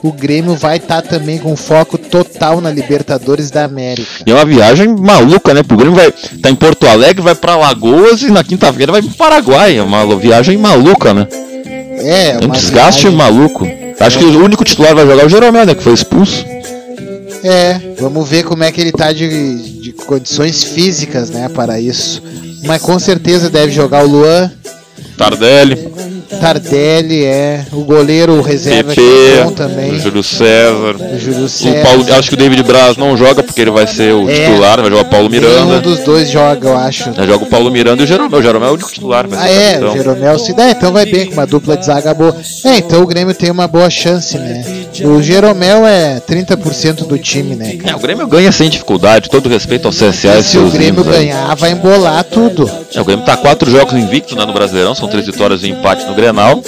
[0.03, 4.07] o Grêmio vai estar tá também com foco total na Libertadores da América.
[4.27, 5.61] E é uma viagem maluca, né?
[5.61, 6.13] O Grêmio vai
[6.43, 9.79] tá em Porto Alegre, vai para Lagoas e na quinta-feira vai para Paraguai.
[9.79, 11.27] É uma viagem maluca, né?
[11.99, 13.17] É, é um desgaste viagem...
[13.17, 13.67] maluco.
[13.99, 15.75] Acho que o único titular vai jogar é o Jeromel, né?
[15.75, 16.45] Que foi expulso.
[17.43, 22.23] É, vamos ver como é que ele tá de, de condições físicas, né, para isso.
[22.65, 24.51] Mas com certeza deve jogar o Luan.
[25.17, 25.89] Tardelli.
[26.41, 29.93] Tardelli é o goleiro o reserva PP, que é bom também.
[29.93, 30.97] O Júlio César.
[31.15, 31.79] O Júlio César.
[31.79, 34.47] O Paulo, acho que o David Braz não joga porque ele vai ser o é,
[34.47, 35.77] titular, vai jogar o Paulo Miranda.
[35.77, 37.13] Um dos dois joga, eu acho.
[37.13, 38.39] Já joga o Paulo Miranda e o Jeromel.
[38.39, 39.27] O Jeromel é o único titular.
[39.33, 39.93] Ah, é, então.
[39.93, 42.37] o Jeromel se dá, então vai bem com uma dupla de zaga boa.
[42.65, 44.87] É, então o Grêmio tem uma boa chance, né?
[45.05, 47.79] O Jeromel é 30% do time, né?
[47.85, 50.39] É, o Grêmio ganha sem dificuldade, todo respeito ao CSA.
[50.39, 52.71] E se o Grêmio ganhar, vai embolar tudo.
[52.95, 54.53] É, o Grêmio tá quatro jogos invicto né, no
[54.87, 56.63] Brasileirão, são três vitórias e um empate no Grenal.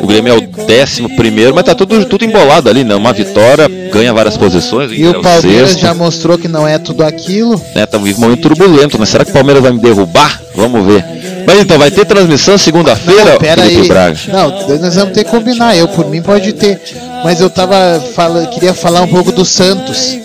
[0.00, 2.94] O Grêmio é o décimo primeiro, mas tá tudo, tudo embolado ali, né?
[2.94, 4.90] Uma vitória, ganha várias posições.
[4.92, 7.60] E o, é Palmeiras já mostrou que não é tudo aquilo.
[7.74, 9.06] É, tá um momento turbulento, né?
[9.06, 10.40] Será que o Palmeiras vai me derrubar?
[10.54, 11.04] Vamos ver.
[11.46, 14.18] Mas então, vai ter transmissão segunda-feira, Felipe Braga?
[14.28, 15.76] Não, nós vamos ter que combinar.
[15.76, 16.80] Eu, por mim, pode ter.
[17.24, 20.18] Mas eu tava falando, queria falar um pouco do Santos.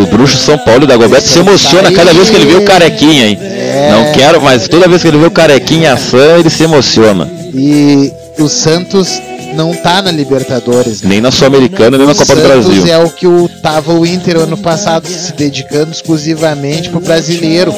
[0.00, 3.26] Do Bruxo São Paulo da Goberto se emociona cada vez que ele vê o carequinha,
[3.26, 3.38] hein?
[3.38, 3.90] É...
[3.92, 7.30] Não quero, mas toda vez que ele vê o carequinha ação, ele se emociona.
[7.52, 9.20] E o Santos
[9.54, 11.02] não tá na Libertadores.
[11.02, 11.10] Né?
[11.10, 12.86] Nem na Sul-Americana, nem na Copa Santos do Brasil.
[12.86, 17.70] é o que o, tava o Inter ano passado se dedicando exclusivamente pro brasileiro.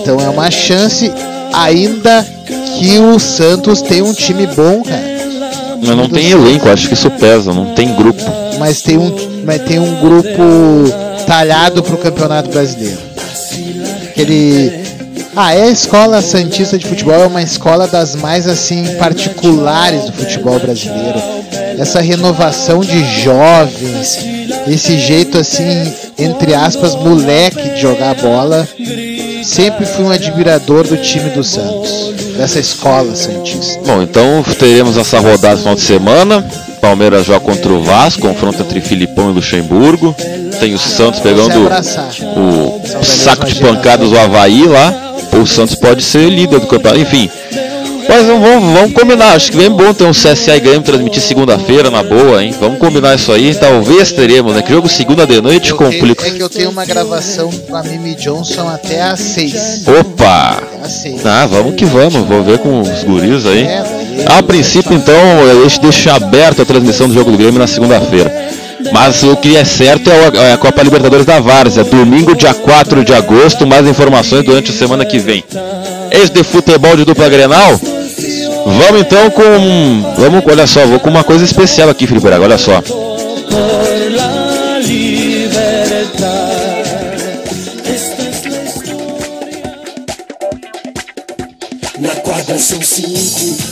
[0.00, 1.12] Então é uma chance
[1.52, 2.26] ainda
[2.78, 5.10] que o Santos tem um time bom, cara.
[5.82, 8.22] Mas não tem elenco, acho que isso pesa, não tem grupo.
[8.58, 9.14] Mas tem um,
[9.50, 13.00] mas tem um grupo talhado pro Campeonato Brasileiro.
[14.08, 14.80] Aquele
[15.34, 20.12] ah, é a escola Santista de Futebol é uma escola das mais assim particulares do
[20.12, 21.20] futebol brasileiro.
[21.76, 24.24] Essa renovação de jovens,
[24.68, 28.68] esse jeito assim, entre aspas, moleque de jogar bola.
[29.42, 33.80] Sempre fui um admirador do time do Santos, dessa escola Santista.
[33.84, 36.69] Bom, então teremos essa rodada no final de semana.
[36.80, 40.14] Palmeiras joga contra o Vasco, confronto entre Filipão e Luxemburgo.
[40.58, 41.68] Tem o Santos pegando
[42.36, 44.92] o saco de pancadas do Havaí lá.
[45.40, 47.00] O Santos pode ser líder do campeonato.
[47.00, 47.30] Enfim,
[48.10, 51.92] mas vamos, vamos combinar, acho que vem bom ter um CSA e Grêmio transmitir segunda-feira
[51.92, 52.52] na boa, hein?
[52.58, 54.62] Vamos combinar isso aí, talvez teremos, né?
[54.62, 56.26] Que jogo segunda de noite complica.
[56.26, 59.84] É que eu tenho uma gravação com a Mimi Johnson até às 6.
[59.86, 60.58] Opa!
[60.60, 61.24] Até às 6.
[61.24, 63.62] Ah, vamos que vamos, vou ver com os guris aí.
[63.62, 63.84] É,
[64.26, 65.14] a princípio, então,
[65.46, 68.32] eu deixo aberto a transmissão do jogo do Grêmio na segunda-feira.
[68.92, 73.12] Mas o que é certo é a Copa Libertadores da Várzea, domingo, dia 4 de
[73.12, 73.66] agosto.
[73.66, 75.44] Mais informações durante a semana que vem.
[76.10, 77.78] Ex de futebol de dupla Grenal,
[78.66, 80.14] Vamos então com.
[80.16, 82.82] Vamos, olha só, vou com uma coisa especial aqui, Felipe Braga, olha só.
[91.98, 93.62] Na quadra são cinco,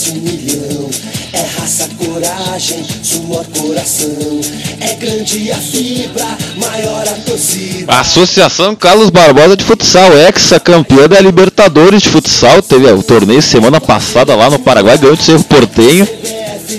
[0.00, 0.90] parece um milhão.
[1.32, 4.40] É raça, coragem, suor, coração.
[4.80, 6.26] É grande a fibra,
[6.56, 7.92] maior a torcida.
[7.92, 12.62] Associação Carlos Barbosa de Futsal, ex-campeã da Libertadores de Futsal.
[12.62, 16.08] Teve o torneio semana passada lá no Paraguai, ganhou de Cerro Portenho.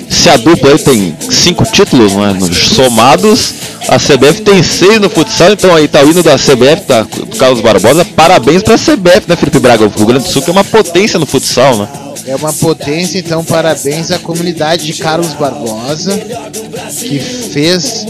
[0.09, 2.37] Se a dupla aí tem cinco títulos né,
[2.75, 3.53] somados,
[3.87, 7.05] a CBF tem seis no futsal, então aí tá o hino da CBF, tá,
[7.37, 8.05] Carlos Barbosa.
[8.05, 9.85] Parabéns pra CBF, né, Felipe Braga?
[9.85, 11.87] O Rio Grande do Sul que é uma potência no futsal, né?
[12.27, 16.15] É uma potência, então parabéns à comunidade de Carlos Barbosa,
[16.99, 18.05] que fez,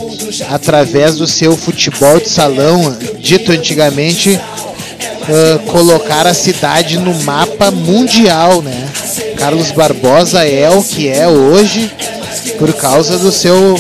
[0.50, 8.62] através do seu futebol de salão, dito antigamente, uh, colocar a cidade no mapa mundial,
[8.62, 8.90] né?
[9.38, 11.90] Carlos Barbosa é o que é hoje
[12.60, 13.80] por causa do seu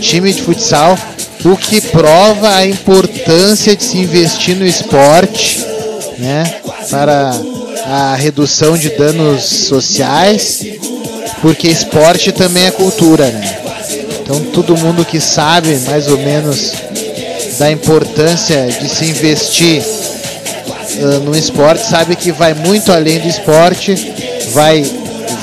[0.00, 0.98] time de futsal,
[1.44, 5.64] o que prova a importância de se investir no esporte,
[6.18, 6.60] né?
[6.90, 7.32] Para
[7.84, 10.64] a redução de danos sociais,
[11.40, 13.58] porque esporte também é cultura, né?
[14.20, 16.72] Então todo mundo que sabe mais ou menos
[17.58, 23.94] da importância de se investir uh, no esporte sabe que vai muito além do esporte,
[24.52, 24.84] vai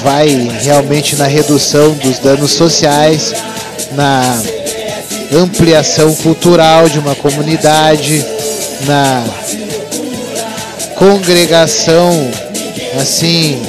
[0.04, 0.28] vai
[0.62, 3.34] realmente na redução dos danos sociais,
[3.94, 4.40] na
[5.34, 8.24] ampliação cultural de uma comunidade,
[8.86, 9.24] na
[10.96, 12.32] congregação
[13.00, 13.62] assim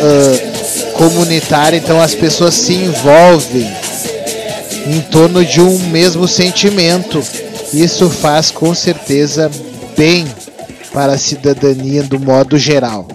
[0.00, 3.70] uh, comunitária, então as pessoas se envolvem
[4.86, 7.22] em torno de um mesmo sentimento.
[7.72, 9.50] Isso faz com certeza
[9.96, 10.26] bem
[10.92, 13.08] para a cidadania do modo geral.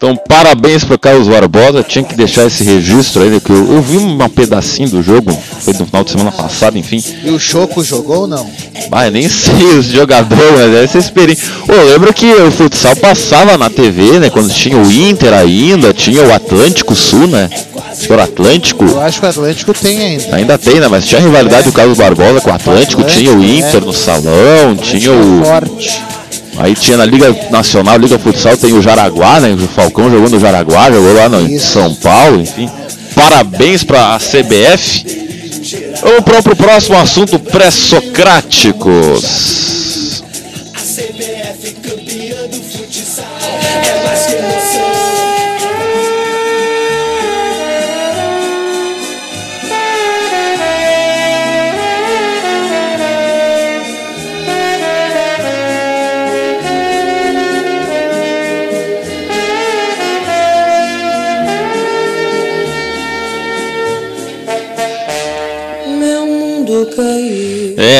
[0.00, 1.82] Então, parabéns para Carlos Barbosa.
[1.82, 5.30] Tinha que deixar esse registro aí, né, que eu, eu vi um pedacinho do jogo,
[5.60, 7.04] foi no final de semana passado, enfim.
[7.22, 8.50] E o Choco jogou ou não?
[8.90, 11.46] Ah, nem sei os jogadores, mas essa experiência.
[11.66, 14.30] Pô, eu lembro que o futsal passava na TV, né?
[14.30, 17.50] Quando tinha o Inter ainda, tinha o Atlântico Sul, né?
[17.90, 18.84] Acho que era o Atlântico.
[18.86, 20.36] Eu acho que o Atlântico tem ainda.
[20.36, 20.88] Ainda tem, né?
[20.88, 21.70] Mas tinha a rivalidade é.
[21.70, 23.84] do Carlos Barbosa com o Atlântico, Atlântico tinha o Inter é.
[23.84, 25.44] no salão, tinha o.
[25.44, 26.19] Forte.
[26.60, 29.54] Aí tinha na Liga Nacional, Liga Futsal, tem o Jaraguá, né?
[29.54, 31.72] O Falcão jogou no Jaraguá, jogou lá no Isso.
[31.72, 32.68] São Paulo, enfim.
[33.14, 35.06] Parabéns para a CBF.
[36.02, 40.22] Vamos para o próximo assunto, pré-socráticos.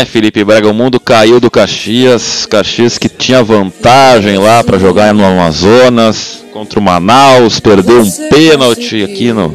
[0.00, 2.46] É, Felipe Braga, o mundo caiu do Caxias.
[2.46, 9.04] Caxias que tinha vantagem lá para jogar no Amazonas contra o Manaus, perdeu um pênalti
[9.04, 9.54] aqui no,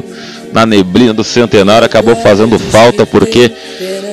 [0.52, 3.50] na neblina do Centenário, acabou fazendo falta porque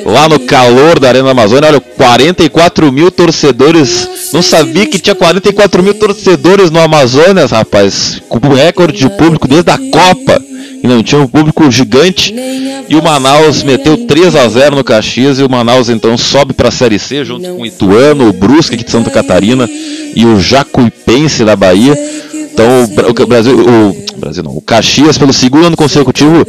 [0.07, 4.31] lá no calor da Arena Amazônia, olha, 44 mil torcedores.
[4.33, 8.23] Não sabia que tinha 44 mil torcedores no Amazonas, rapaz.
[8.27, 10.41] Com recorde de público desde a Copa
[10.83, 12.35] e não tinha um público gigante.
[12.89, 16.67] E o Manaus meteu 3 a 0 no Caxias e o Manaus então sobe para
[16.67, 19.67] a Série C junto com o Ituano, o Brusque aqui de Santa Catarina
[20.13, 21.97] e o Jacuipense da Bahia.
[22.53, 26.45] Então o Brasil, o Brasil não, o Caxias pelo segundo ano consecutivo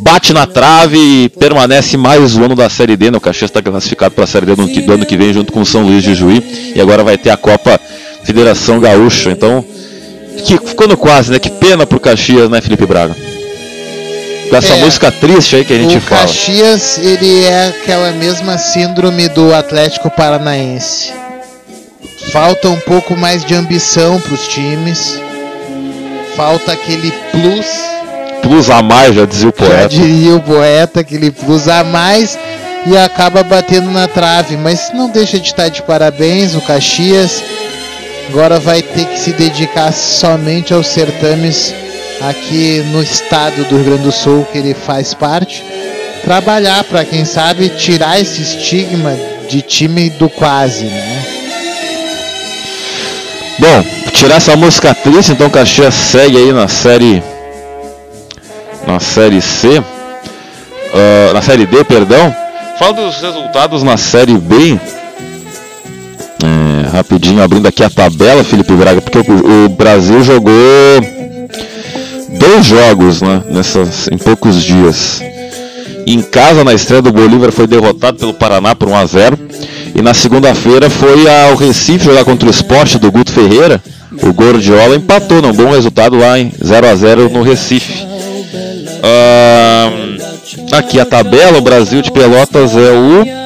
[0.00, 3.10] bate na trave e permanece mais o ano da Série D.
[3.10, 3.16] Né?
[3.16, 5.66] O Caxias está classificado para a Série D do, ano que vem junto com o
[5.66, 7.80] São Luís de Juí e agora vai ter a Copa
[8.22, 9.30] Federação Gaúcha.
[9.30, 9.64] Então
[10.44, 11.38] que ficou no quase, né?
[11.38, 13.16] Que pena pro Caxias, né, Felipe Braga?
[14.48, 16.22] Com essa é, música triste aí que a gente o fala.
[16.22, 21.12] O Caxias, ele é aquela mesma síndrome do Atlético Paranaense.
[22.32, 25.20] Falta um pouco mais de ambição para os times.
[26.36, 27.66] Falta aquele plus
[28.48, 29.88] plus a mais, já dizia o Já poeta.
[29.88, 32.38] diria o poeta, aquele plus a mais
[32.86, 34.56] e acaba batendo na trave.
[34.56, 37.42] Mas não deixa de estar de parabéns o Caxias.
[38.28, 41.74] Agora vai ter que se dedicar somente aos certames
[42.20, 45.64] aqui no estado do Rio Grande do Sul que ele faz parte.
[46.22, 49.16] Trabalhar para quem sabe tirar esse estigma
[49.48, 51.24] de time do quase, né?
[53.58, 57.22] Bom, tirar essa música triste, então o Caxias segue aí na série.
[58.86, 59.82] Na série C.
[60.94, 62.34] ah, na série D, perdão.
[62.78, 64.78] Fala dos resultados na série B.
[66.44, 70.52] É, rapidinho, abrindo aqui a tabela, Felipe Braga, porque o, o Brasil jogou
[72.38, 75.20] dois jogos né, nessas, em poucos dias.
[76.06, 79.38] Em casa, na estreia do Bolívar, foi derrotado pelo Paraná por 1 a 0
[79.94, 83.82] E na segunda-feira foi ao Recife jogar contra o esporte do Guto Ferreira.
[84.22, 88.06] O Gordiola empatou num bom resultado lá em 0 a 0 no Recife.
[89.02, 89.90] Ah,
[90.78, 93.38] aqui a tabela, o Brasil de Pelotas é o.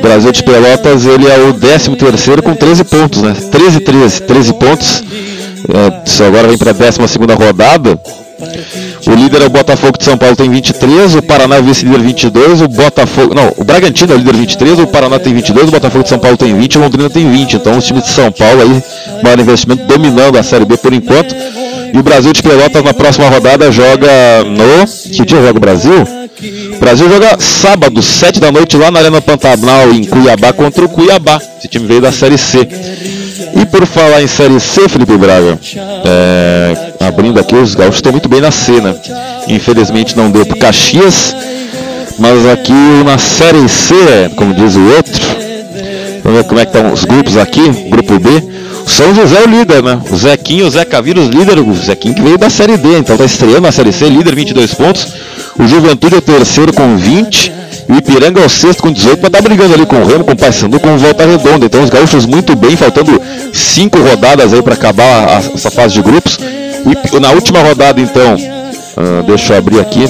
[0.00, 3.34] Brasil de Pelotas ele é o 13 terceiro com 13 pontos, né?
[3.50, 5.04] 13 13, 13 pontos.
[5.66, 7.98] É, agora vem para a 12 segunda rodada.
[9.06, 12.62] O líder é o Botafogo de São Paulo, tem 23, o Paraná é vice-líder 22,
[12.62, 13.34] o Botafogo.
[13.34, 16.18] Não, o Bragantino é o líder 23, o Paraná tem 22, o Botafogo de São
[16.18, 17.54] Paulo tem 20, o Londrina tem 20.
[17.54, 18.82] Então os times de São Paulo aí,
[19.22, 21.34] maior investimento dominando a Série B por enquanto.
[21.92, 24.08] E o Brasil de Pelotas na próxima rodada joga
[24.44, 24.86] no.
[24.86, 26.06] Que dia joga o Brasil?
[26.76, 30.88] O Brasil joga sábado, 7 da noite, lá na Arena Pantanal, em Cuiabá, contra o
[30.88, 31.40] Cuiabá.
[31.58, 32.68] Esse time veio da Série C.
[33.38, 35.58] E por falar em Série C, Felipe Braga,
[36.04, 38.94] é, abrindo aqui, os gaúchos estão muito bem na C, né?
[39.46, 41.34] Infelizmente não deu pro Caxias,
[42.18, 42.72] mas aqui
[43.04, 43.94] na Série C,
[44.36, 45.22] como diz o outro,
[46.24, 48.28] vamos ver como é que estão os grupos aqui, grupo B.
[48.86, 50.00] São José é o líder, né?
[50.10, 53.24] O Zequinho, o Zeca Vírus, líder, o Zequinho que veio da Série D, então tá
[53.24, 55.06] estreando na Série C, líder 22 pontos.
[55.58, 57.52] O Juventude é o terceiro com 20.
[57.88, 60.24] E o Ipiranga é o sexto com 18, mas tá brigando ali com o Remo,
[60.24, 61.64] com o Paysandu, com o Volta Redonda.
[61.66, 63.20] Então os gaúchos muito bem, faltando
[63.54, 66.38] cinco rodadas aí para acabar a- essa fase de grupos.
[66.86, 68.36] Ipi- na última rodada, então,
[68.96, 70.04] ah, deixa eu abrir aqui.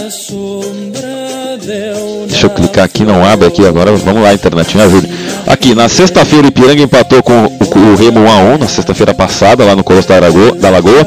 [2.29, 3.93] Deixa eu clicar aqui, não abre aqui agora.
[3.97, 5.09] Vamos lá, internet, me ajude.
[5.47, 9.15] Aqui, na sexta-feira, o Ipiranga empatou com o, o Remo 1 a 1 na sexta-feira
[9.15, 11.07] passada, lá no Colosso da Lagoa, da Lagoa.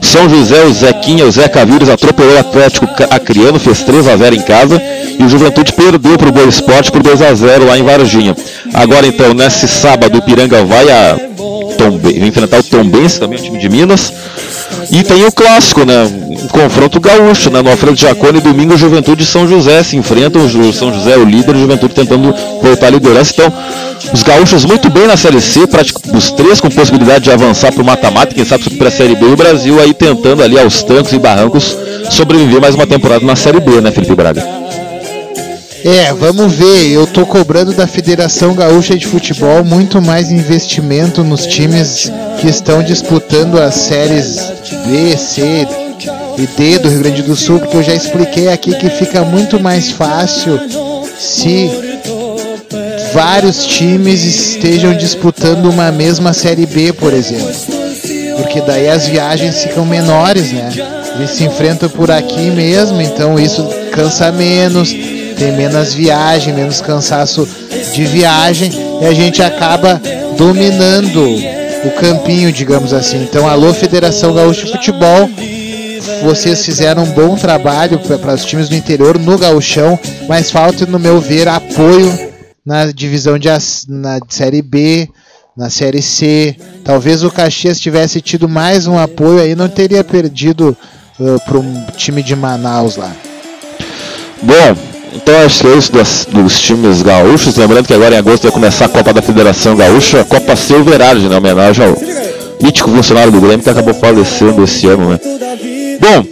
[0.00, 4.34] São José, o Zequinha, o Zeca Vírus atropelou o Atlético Acreano, fez 3 a 0
[4.36, 4.80] em casa.
[5.20, 8.34] E o Juventude perdeu para o Boa Esporte por 2 a 0 lá em Varginha.
[8.72, 11.14] Agora, então, nesse sábado, o Ipiranga vai a
[11.76, 14.14] Tombe, enfrentar o Tombense, também um time de Minas.
[14.90, 16.04] E tem o clássico, né?
[16.04, 17.60] Um confronto gaúcho, né?
[17.60, 20.42] No Alfredo Jacone, domingo, Juventude e São José se enfrentam.
[20.42, 23.34] O São José é o líder, o Juventude tentando voltar à liderança.
[23.34, 23.52] Então,
[24.14, 25.60] os gaúchos muito bem na Série C,
[26.14, 29.26] os três com possibilidade de avançar para o mata-mata, quem sabe para a Série B.
[29.26, 31.76] E o Brasil aí tentando ali aos trancos e barrancos
[32.08, 34.59] sobreviver mais uma temporada na Série B, né, Felipe Braga?
[35.84, 36.90] É, vamos ver.
[36.90, 42.10] Eu tô cobrando da Federação Gaúcha de Futebol muito mais investimento nos times
[42.40, 44.36] que estão disputando as séries
[44.86, 45.66] B, C
[46.36, 49.58] e D do Rio Grande do Sul, porque eu já expliquei aqui que fica muito
[49.58, 50.58] mais fácil
[51.18, 51.70] se
[53.12, 57.54] vários times estejam disputando uma mesma série B, por exemplo.
[58.36, 60.70] Porque daí as viagens ficam menores, né?
[61.16, 63.62] Eles se enfrentam por aqui mesmo, então isso
[63.92, 64.94] cansa menos,
[65.40, 67.48] tem menos viagem, menos cansaço
[67.94, 68.70] de viagem
[69.00, 69.98] e a gente acaba
[70.36, 71.24] dominando
[71.82, 73.22] o campinho, digamos assim.
[73.22, 75.30] Então, alô Federação Gaúcha de Futebol,
[76.22, 80.98] vocês fizeram um bom trabalho para os times do interior no gauchão, mas falta, no
[80.98, 82.30] meu ver, apoio
[82.64, 83.48] na divisão de
[83.88, 85.08] na série B,
[85.56, 86.54] na série C.
[86.84, 90.76] Talvez o Caxias tivesse tido mais um apoio aí, não teria perdido
[91.46, 93.10] para um time de Manaus lá.
[94.42, 97.56] Bom, então acho que é isso das- dos times gaúchos.
[97.56, 101.36] Lembrando que agora em agosto vai começar a Copa da Federação Gaúcha, Copa Silverard, né?
[101.36, 101.96] Homenagem ao
[102.62, 105.20] mítico funcionário do Grêmio que acabou falecendo esse ano, né?
[106.00, 106.24] Bom,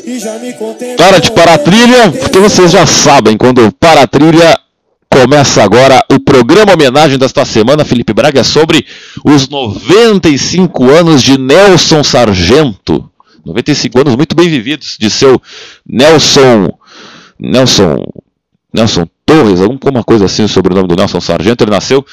[1.05, 4.59] hora de parar a trilha, porque vocês já sabem, quando para a trilha,
[5.11, 8.85] começa agora o programa homenagem desta semana, Felipe Braga, sobre
[9.25, 13.09] os 95 anos de Nelson Sargento.
[13.45, 15.41] 95 anos muito bem vividos de seu
[15.87, 16.71] Nelson
[17.39, 17.97] Nelson
[18.73, 21.65] Nelson Torres, alguma coisa assim sobre o nome do Nelson Sargento.
[21.65, 22.05] Ele nasceu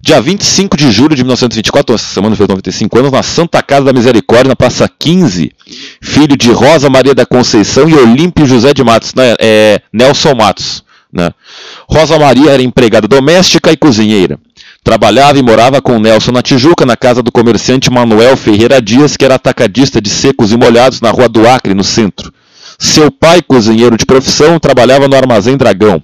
[0.00, 3.92] dia 25 de julho de 1924, essa semana fez 95 anos, na Santa Casa da
[3.92, 5.52] Misericórdia, na Praça 15.
[6.00, 9.34] Filho de Rosa Maria da Conceição e Olímpio José de Matos, né?
[9.38, 10.82] é, Nelson Matos.
[11.12, 11.30] Né?
[11.86, 14.38] Rosa Maria era empregada doméstica e cozinheira.
[14.82, 19.24] Trabalhava e morava com Nelson na Tijuca, na casa do comerciante Manuel Ferreira Dias, que
[19.24, 22.32] era atacadista de secos e molhados na Rua do Acre, no centro.
[22.82, 26.02] Seu pai, cozinheiro de profissão, trabalhava no Armazém Dragão.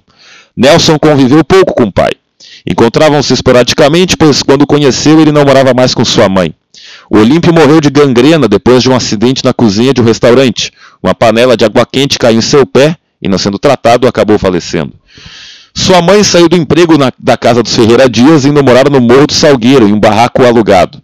[0.55, 2.11] Nelson conviveu pouco com o pai.
[2.65, 6.55] Encontravam-se esporadicamente, pois quando conheceu ele não morava mais com sua mãe.
[7.09, 10.71] O Olímpio morreu de gangrena depois de um acidente na cozinha de um restaurante.
[11.03, 14.93] Uma panela de água quente caiu em seu pé e, não sendo tratado, acabou falecendo.
[15.73, 19.01] Sua mãe saiu do emprego na, da casa dos Ferreira Dias e indo morar no
[19.01, 21.01] Morro do Salgueiro, em um barraco alugado.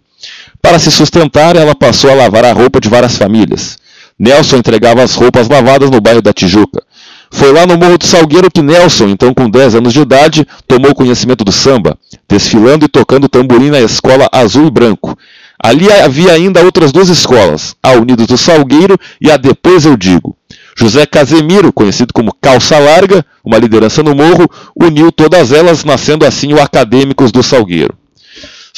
[0.62, 3.76] Para se sustentar, ela passou a lavar a roupa de várias famílias.
[4.18, 6.82] Nelson entregava as roupas lavadas no bairro da Tijuca.
[7.30, 10.94] Foi lá no Morro do Salgueiro que Nelson, então com 10 anos de idade, tomou
[10.94, 11.98] conhecimento do samba,
[12.28, 15.18] desfilando e tocando tamborim na escola Azul e Branco.
[15.62, 20.36] Ali havia ainda outras duas escolas, a Unidos do Salgueiro e a Depois Eu Digo.
[20.78, 26.52] José Casemiro, conhecido como Calça Larga, uma liderança no morro, uniu todas elas, nascendo assim
[26.52, 27.94] o Acadêmicos do Salgueiro.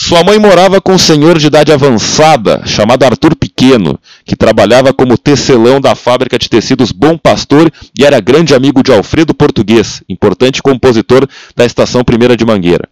[0.01, 5.19] Sua mãe morava com um senhor de idade avançada, chamado Arthur Pequeno, que trabalhava como
[5.19, 7.69] tecelão da fábrica de tecidos Bom Pastor
[7.99, 11.27] e era grande amigo de Alfredo Português, importante compositor
[11.57, 12.89] da Estação Primeira de Mangueira.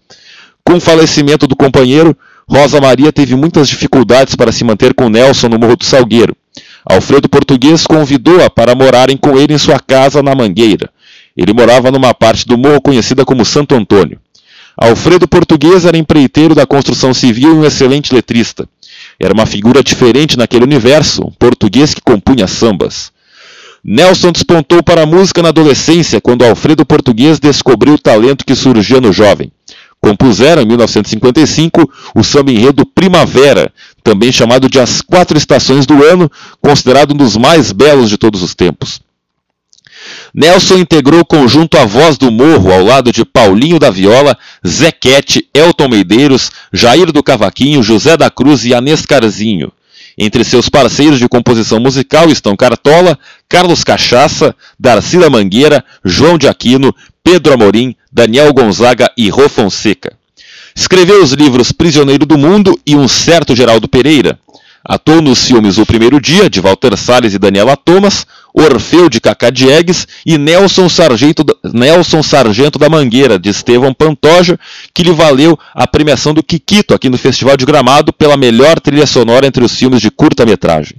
[0.65, 2.15] Com o falecimento do companheiro,
[2.51, 6.37] Rosa Maria teve muitas dificuldades para se manter com Nelson no Morro do Salgueiro.
[6.85, 10.91] Alfredo Português convidou-a para morarem com ele em sua casa na Mangueira.
[11.37, 14.19] Ele morava numa parte do morro conhecida como Santo Antônio.
[14.77, 18.69] Alfredo Português era empreiteiro da construção civil e um excelente letrista.
[19.19, 23.11] Era uma figura diferente naquele universo, um português que compunha sambas.
[23.83, 29.01] Nelson despontou para a música na adolescência, quando Alfredo Português descobriu o talento que surgia
[29.01, 29.51] no jovem.
[29.99, 33.73] Compuseram, em 1955, o samba enredo Primavera,
[34.05, 38.43] também chamado de As Quatro Estações do Ano, considerado um dos mais belos de todos
[38.43, 39.01] os tempos.
[40.35, 44.37] Nelson integrou o conjunto A Voz do Morro ao lado de Paulinho da Viola,
[44.67, 49.73] Zequete, Elton Meideiros, Jair do Cavaquinho, José da Cruz e Anescarzinho.
[50.19, 56.95] Entre seus parceiros de composição musical estão Cartola, Carlos Cachaça, Darcila Mangueira, João de Aquino,
[57.23, 60.17] Pedro Amorim, Daniel Gonzaga e Rô Fonseca.
[60.75, 64.39] Escreveu os livros Prisioneiro do Mundo e Um Certo Geraldo Pereira.
[64.89, 68.25] Atuou nos filmes O Primeiro Dia, de Walter Salles e Daniela Thomas,
[68.55, 74.59] Orfeu, de Cacá Diegues, e Nelson Sargento, Nelson Sargento da Mangueira, de Estevão Pantoja,
[74.95, 79.07] que lhe valeu a premiação do Kikito aqui no Festival de Gramado pela melhor trilha
[79.07, 80.97] sonora entre os filmes de curta-metragem.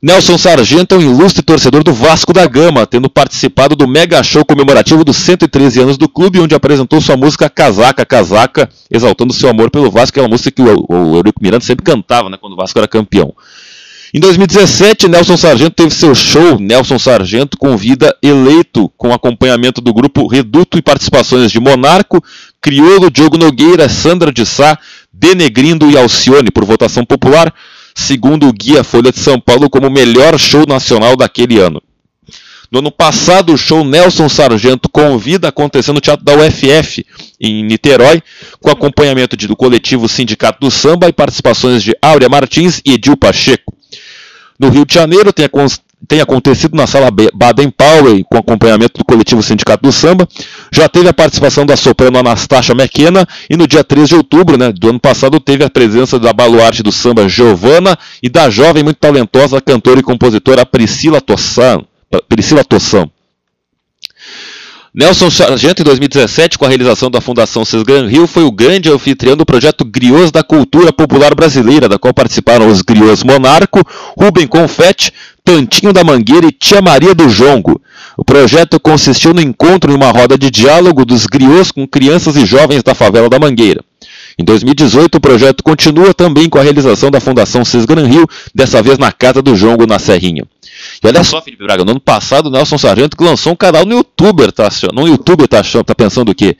[0.00, 4.44] Nelson Sargento é um ilustre torcedor do Vasco da Gama, tendo participado do mega show
[4.44, 9.72] comemorativo dos 113 anos do clube, onde apresentou sua música Casaca, Casaca, exaltando seu amor
[9.72, 12.56] pelo Vasco, que é uma música que o, Eurico Miranda sempre cantava, né, quando o
[12.56, 13.34] Vasco era campeão.
[14.14, 16.60] Em 2017, Nelson Sargento teve seu show.
[16.60, 22.22] Nelson Sargento convida eleito com acompanhamento do grupo Reduto e participações de Monarco,
[22.62, 24.78] Criolo, Diogo Nogueira, Sandra de Sá,
[25.12, 26.50] Denegrindo e Alcione.
[26.50, 27.52] Por votação popular,
[27.98, 31.82] segundo o Guia Folha de São Paulo, como o melhor show nacional daquele ano.
[32.70, 37.04] No ano passado, o show Nelson Sargento Convida aconteceu no Teatro da UFF,
[37.40, 38.22] em Niterói,
[38.60, 43.74] com acompanhamento do coletivo Sindicato do Samba e participações de Áurea Martins e Edil Pacheco.
[44.60, 45.48] No Rio de Janeiro, tem,
[46.06, 50.28] tem acontecido na sala Baden Powell, com acompanhamento do coletivo Sindicato do Samba.
[50.72, 54.72] Já teve a participação da soprano Anastácia McKenna e no dia 3 de outubro né,
[54.72, 58.98] do ano passado teve a presença da baluarte do samba Giovana e da jovem muito
[58.98, 61.82] talentosa cantora e compositora Priscila Tossan.
[62.28, 63.10] Priscila Tossan.
[64.98, 69.36] Nelson Sargento, em 2017, com a realização da Fundação Sesgran Rio, foi o grande anfitrião
[69.36, 73.80] do projeto Griots da Cultura Popular Brasileira, da qual participaram os Griots Monarco,
[74.18, 75.12] Rubem Confetti,
[75.44, 77.80] Tantinho da Mangueira e Tia Maria do Jongo.
[78.16, 82.44] O projeto consistiu no encontro em uma roda de diálogo dos griots com crianças e
[82.44, 83.84] jovens da favela da Mangueira.
[84.38, 88.96] Em 2018, o projeto continua também com a realização da Fundação Cisgran Rio, dessa vez
[88.96, 90.44] na Casa do Jongo, na Serrinha.
[91.02, 93.96] E olha só, Felipe Braga, no ano passado o Nelson Sargento lançou um canal no
[93.96, 96.56] YouTube, tá, no YouTube tá, tá pensando o quê?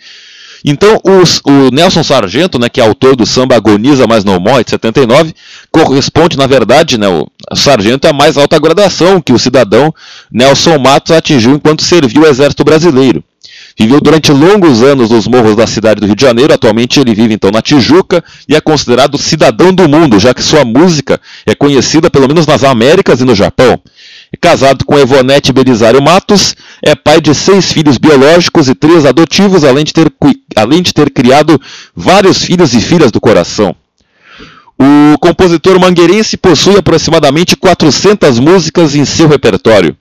[0.64, 4.64] Então, os, o Nelson Sargento, né, que é autor do samba Agoniza, mas não morre,
[4.64, 5.32] de 79,
[5.70, 9.94] corresponde, na verdade, né, o Sargento é a mais alta graduação que o cidadão
[10.32, 13.22] Nelson Matos atingiu enquanto serviu o Exército Brasileiro.
[13.80, 17.34] Viveu durante longos anos nos morros da cidade do Rio de Janeiro, atualmente ele vive
[17.34, 22.10] então na Tijuca e é considerado cidadão do mundo, já que sua música é conhecida
[22.10, 23.80] pelo menos nas Américas e no Japão.
[24.32, 29.62] É casado com Evonete Belisário Matos, é pai de seis filhos biológicos e três adotivos,
[29.62, 30.12] além de ter,
[30.56, 31.60] além de ter criado
[31.94, 33.76] vários filhos e filhas do coração.
[34.80, 39.96] O compositor mangueirense possui aproximadamente 400 músicas em seu repertório.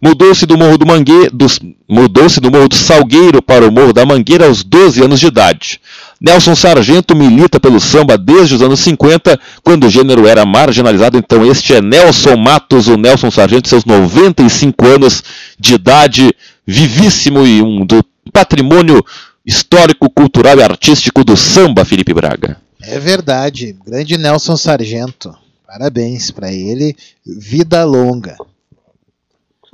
[0.00, 4.04] Mudou-se do Morro do Mangue, dos- mudou-se do Morro do Salgueiro para o Morro da
[4.06, 5.80] Mangueira aos 12 anos de idade.
[6.20, 11.18] Nelson Sargento milita pelo samba desde os anos 50, quando o gênero era marginalizado.
[11.18, 15.22] Então este é Nelson Matos, o Nelson Sargento, seus 95 anos
[15.58, 16.30] de idade,
[16.66, 19.04] vivíssimo e um do patrimônio
[19.44, 22.56] histórico, cultural e artístico do samba, Felipe Braga.
[22.80, 25.34] É verdade, grande Nelson Sargento.
[25.66, 26.94] Parabéns para ele,
[27.26, 28.36] vida longa.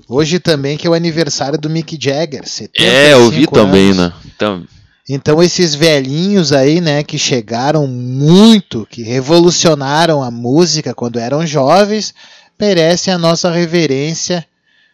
[0.09, 3.97] Hoje também que é o aniversário do Mick Jagger, 75 É, eu vi também, anos.
[3.99, 4.13] né?
[4.35, 4.65] Então,
[5.09, 12.15] Então esses velhinhos aí, né, que chegaram muito, que revolucionaram a música quando eram jovens,
[12.59, 14.45] merecem a nossa reverência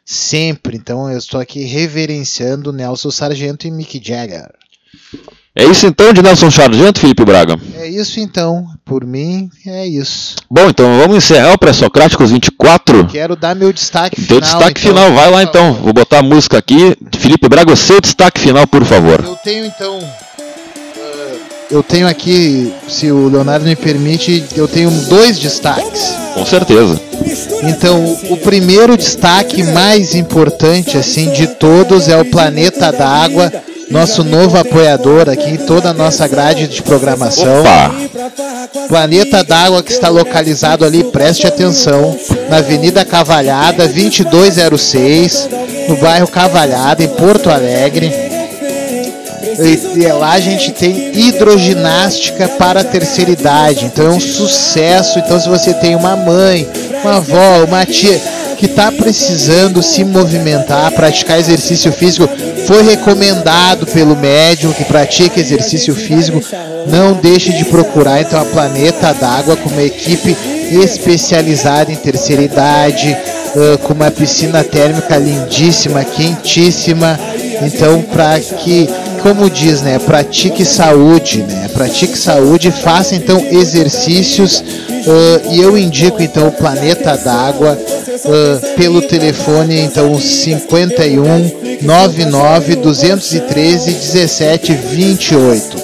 [0.05, 0.77] sempre.
[0.77, 4.51] Então eu estou aqui reverenciando Nelson Sargento e Mick Jagger.
[5.57, 7.57] É isso então de Nelson Sargento, Felipe Braga.
[7.79, 10.35] É isso então, por mim é isso.
[10.51, 13.07] Bom, então vamos encerrar o Pré-Socráticos 24.
[13.07, 14.41] Quero dar meu destaque Teu final.
[14.41, 15.75] destaque então, final, vai lá então.
[15.75, 16.97] Vou botar a música aqui.
[17.17, 19.23] Felipe Braga, o seu destaque final, por favor.
[19.25, 19.99] Eu tenho então.
[20.01, 21.37] eh,
[21.71, 26.15] Eu tenho aqui, se o Leonardo me permite, eu tenho dois destaques.
[26.35, 27.01] Com certeza.
[27.63, 33.53] Então, o primeiro destaque mais importante assim de todos é o Planeta da Água,
[33.91, 37.61] nosso novo apoiador aqui em toda a nossa grade de programação.
[37.61, 37.95] Opa!
[38.89, 42.19] Planeta d'Água que está localizado ali, preste atenção,
[42.49, 45.49] na Avenida Cavalhada, 2206,
[45.89, 48.13] no bairro Cavalhada, em Porto Alegre.
[49.57, 55.19] E, e lá a gente tem hidroginástica para a terceira idade, então é um sucesso.
[55.21, 56.69] Então, se você tem uma mãe,
[57.03, 58.21] uma avó, uma tia
[58.55, 62.29] que está precisando se movimentar, praticar exercício físico,
[62.67, 66.41] foi recomendado pelo médium que pratica exercício físico,
[66.87, 70.37] não deixe de procurar então a Planeta d'Água com uma equipe
[70.71, 73.17] especializada em terceira idade,
[73.57, 77.19] ah, com uma piscina térmica lindíssima, quentíssima.
[77.63, 78.89] Então, para que,
[79.23, 84.65] como diz, né, pratique saúde, né, pratique saúde, faça então exercícios
[85.07, 87.79] ah, e eu indico então o Planeta d'Água
[88.27, 95.77] ah, pelo telefone então 51 99 213 17 28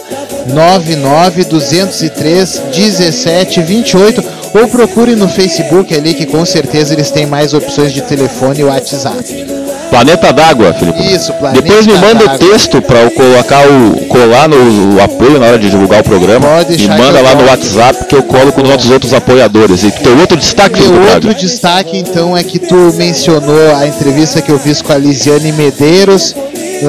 [0.47, 4.25] 99 203 17 28
[4.55, 8.65] ou procure no Facebook ali que com certeza eles têm mais opções de telefone e
[8.65, 9.60] WhatsApp.
[9.91, 11.13] Planeta d'Água, Felipe.
[11.13, 15.39] Isso, Planeta Depois me manda o texto para eu colocar o colar no o apoio
[15.39, 16.47] na hora de divulgar o programa.
[16.47, 17.51] Pode Me deixar manda lá no.
[17.51, 19.83] WhatsApp que eu coloco nos nossos outros apoiadores.
[19.83, 21.35] E teu outro destaque, Meu outro Braga.
[21.35, 26.35] destaque então é que tu mencionou a entrevista que eu fiz com a Lisiane Medeiros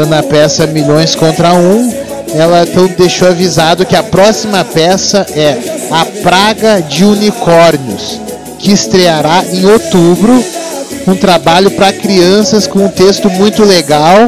[0.08, 1.94] na peça Milhões contra Um.
[2.34, 5.58] Ela então deixou avisado que a próxima peça é
[5.92, 8.22] A Praga de Unicórnios,
[8.60, 10.44] que estreará em outubro.
[11.08, 14.28] Um trabalho para crianças com um texto muito legal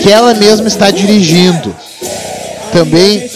[0.00, 1.74] que ela mesma está dirigindo.
[2.72, 3.30] Também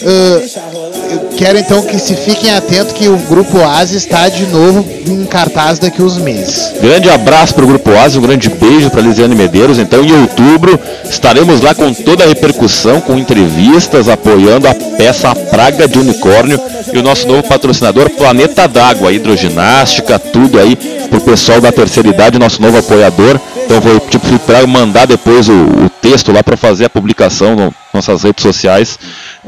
[1.11, 5.25] eu quero então que se fiquem atentos que o Grupo Oasis está de novo em
[5.25, 6.73] cartaz daqui uns meses.
[6.81, 9.79] Grande abraço para o Grupo Oasis, um grande beijo para Lisiane Medeiros.
[9.79, 15.35] Então, em outubro, estaremos lá com toda a repercussão, com entrevistas, apoiando a peça A
[15.35, 16.59] Praga de Unicórnio
[16.93, 20.77] e o nosso novo patrocinador, Planeta d'Água, hidroginástica, tudo aí
[21.09, 23.39] pro pessoal da terceira idade, nosso novo apoiador.
[23.65, 27.73] Então, vou tipo para mandar depois o, o texto lá para fazer a publicação nas
[27.93, 28.97] nossas redes sociais.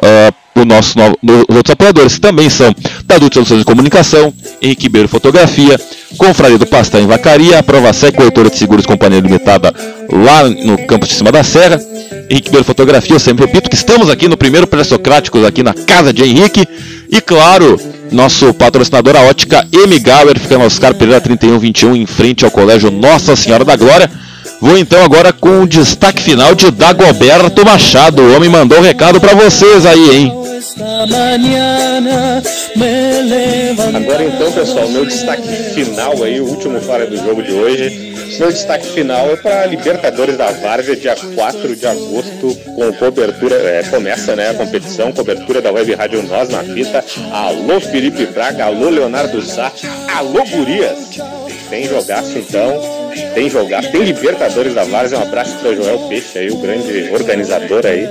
[0.02, 4.34] ah, o nosso no- os outros apoiadores, que também são da Dutra Soluções de Comunicação,
[4.62, 5.80] Henrique Ribeiro Fotografia,
[6.18, 9.74] Confraria do Pastel em Vacaria, a Prova Sec, corretora de seguros Companhia Limitada
[10.12, 11.80] lá no campus de cima da Serra,
[12.32, 16.14] Henrique Ribeiro Fotografia, eu sempre repito que estamos aqui no primeiro Pré-Socráticos aqui na casa
[16.14, 16.66] de Henrique,
[17.12, 17.78] e claro,
[18.10, 20.00] nosso patrocinador, a ótica M.
[20.00, 24.10] Gauer, fica no Oscar Pereira 3121, em frente ao Colégio Nossa Senhora da Glória.
[24.62, 28.22] Vou então agora com o destaque final de Dagoberto Machado.
[28.22, 30.41] O homem mandou um recado pra vocês aí, hein?
[33.96, 38.12] Agora então, pessoal, meu destaque final aí, o último fora do jogo de hoje.
[38.40, 43.84] Meu destaque final é para Libertadores da Várzea, dia 4 de agosto, com cobertura, é,
[43.84, 47.04] começa né, a competição, cobertura da Web Rádio Nós na Fita.
[47.32, 49.72] Alô Felipe Braga, alô Leonardo Sá,
[50.16, 51.20] alô Gurias.
[51.70, 53.01] Tem jogaço então,
[53.34, 57.86] tem jogaço, tem Libertadores da Várzea, um abraço para Joel Peixe aí, o grande organizador
[57.86, 58.04] aí,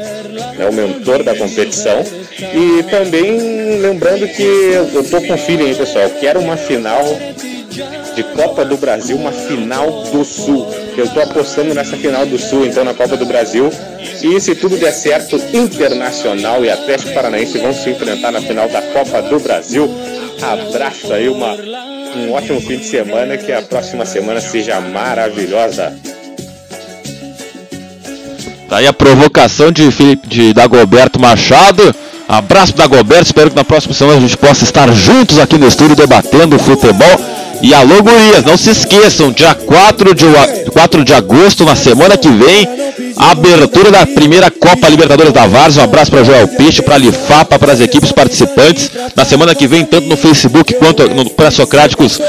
[0.56, 2.02] né, o mentor da competição.
[2.38, 7.04] E também lembrando que eu tô com feeling aí, pessoal, quero uma final
[8.14, 10.68] de Copa do Brasil, uma final do Sul.
[10.96, 13.70] Eu tô apostando nessa final do Sul, então, na Copa do Brasil.
[14.22, 18.82] E se tudo der certo, Internacional e Atlético Paranaense vão se enfrentar na final da
[18.82, 19.88] Copa do Brasil.
[20.42, 21.56] Abraço aí, uma,
[22.16, 25.96] um ótimo fim de semana, que a próxima semana seja maravilhosa.
[28.68, 31.94] Tá aí a provocação de, Felipe, de Dagoberto Machado.
[32.30, 35.96] Abraço Dagoberto, espero que na próxima semana a gente possa estar juntos aqui no estúdio
[35.96, 37.20] debatendo futebol.
[37.60, 40.26] E alô, gurias, não se esqueçam, dia 4 de,
[40.72, 42.68] 4 de agosto, na semana que vem,
[43.16, 45.82] abertura da primeira Copa Libertadores da Várzea.
[45.82, 48.92] Um abraço para Joel Peixe, para Lifapa, para as equipes participantes.
[49.16, 52.20] Na semana que vem, tanto no Facebook quanto no Pré-Socráticos,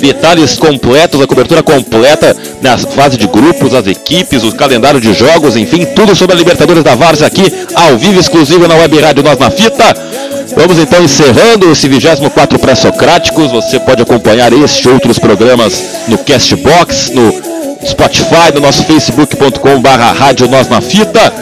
[0.00, 5.56] detalhes completos, a cobertura completa na fase de grupos, as equipes, o calendário de jogos,
[5.56, 9.38] enfim, tudo sobre a Libertadores da Várzea aqui, ao vivo, exclusivo na Web Rádio Nós
[9.38, 9.96] na Fita.
[10.56, 13.50] Vamos então encerrando esse 24 Pré-Socráticos.
[13.50, 17.32] Você pode acompanhar este e outros programas no Castbox, no
[17.86, 21.32] Spotify, no nosso facebook.com/barra Rádio Nós na Fita.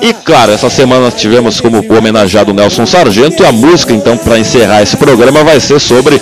[0.00, 4.82] E claro, essa semana tivemos como homenageado Nelson Sargento e a música então para encerrar
[4.82, 6.20] esse programa vai ser sobre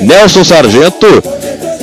[0.00, 1.06] Nelson Sargento.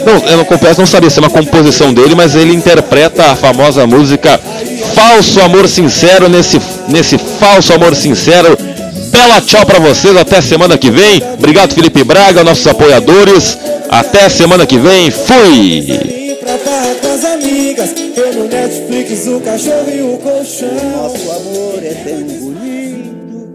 [0.06, 3.36] Não, eu não confesso, não sabia se é uma composição dele, mas ele interpreta a
[3.36, 4.40] famosa música
[4.94, 8.58] Falso Amor Sincero nesse nesse falso amor sincero
[9.12, 11.22] bela tchau para vocês, até semana que vem.
[11.34, 13.58] Obrigado, Felipe Braga, nossos apoiadores.
[13.90, 15.10] Até semana que vem.
[15.12, 16.18] Fui!
[18.48, 20.68] Netflix, o cachorro e o colchão.
[20.68, 21.94] Amor é
[22.40, 23.48] bonito.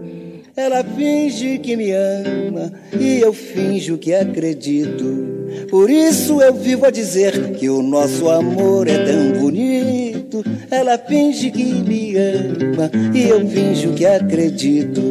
[0.55, 5.33] Ela finge que me ama e eu finjo que acredito.
[5.69, 10.43] Por isso eu vivo a dizer que o nosso amor é tão bonito.
[10.69, 15.01] Ela finge que me ama e eu finjo que acredito.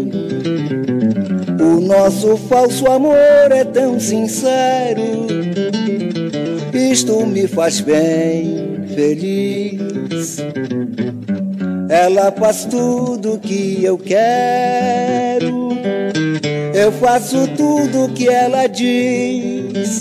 [1.61, 5.27] O nosso falso amor é tão sincero.
[6.73, 10.39] Isto me faz bem feliz.
[11.89, 15.62] Ela faz tudo que eu quero.
[16.83, 20.01] Eu faço tudo que ela diz.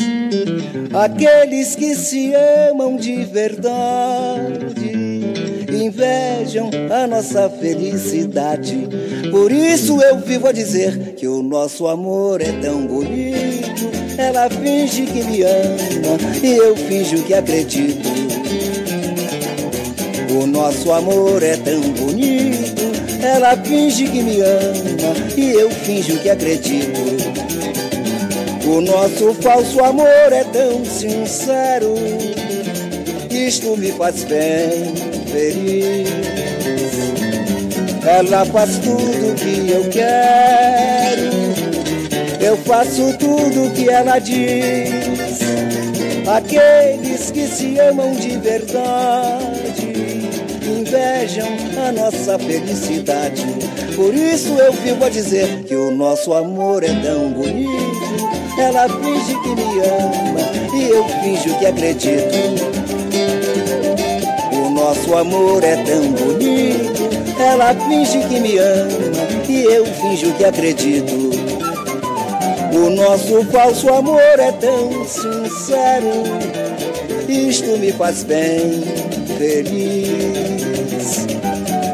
[0.91, 2.33] Aqueles que se
[2.71, 4.81] amam de verdade
[5.71, 8.89] invejam a nossa felicidade.
[9.29, 13.91] Por isso eu vivo a dizer que o nosso amor é tão bonito.
[14.17, 18.09] Ela finge que me ama e eu finjo que acredito.
[20.31, 22.40] O nosso amor é tão bonito.
[23.21, 26.99] Ela finge que me ama e eu finjo que acredito.
[28.65, 31.93] O nosso falso amor é tão sincero,
[33.29, 34.93] isto me faz bem
[35.31, 36.09] feliz.
[38.05, 41.31] Ela faz tudo que eu quero,
[42.43, 45.41] eu faço tudo que ela diz.
[46.27, 49.60] Aqueles que se amam de verdade
[50.71, 51.47] invejam
[51.87, 53.45] a nossa felicidade.
[53.95, 58.31] Por isso eu vivo a dizer que o nosso amor é tão bonito
[58.61, 62.37] ela finge que me ama e eu finjo que acredito.
[64.53, 67.09] O nosso amor é tão bonito.
[67.39, 71.31] Ela finge que me ama e eu finjo que acredito.
[72.73, 76.23] O nosso falso amor é tão sincero.
[77.27, 78.83] Isto me faz bem
[79.37, 80.60] feliz.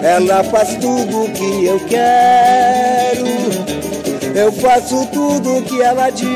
[0.08, 3.38] Ela faz tudo o que eu quero
[4.38, 6.30] eu faço tudo o que ela diz.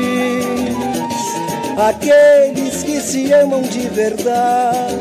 [1.78, 4.96] Aqueles que se amam de verdade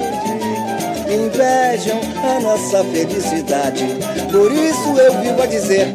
[1.09, 3.83] invejam a nossa felicidade.
[4.31, 5.87] Por isso eu vivo a dizer.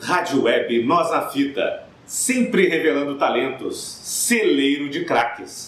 [0.00, 5.67] Rádio Web Nós na Fita, sempre revelando talentos, celeiro de craques.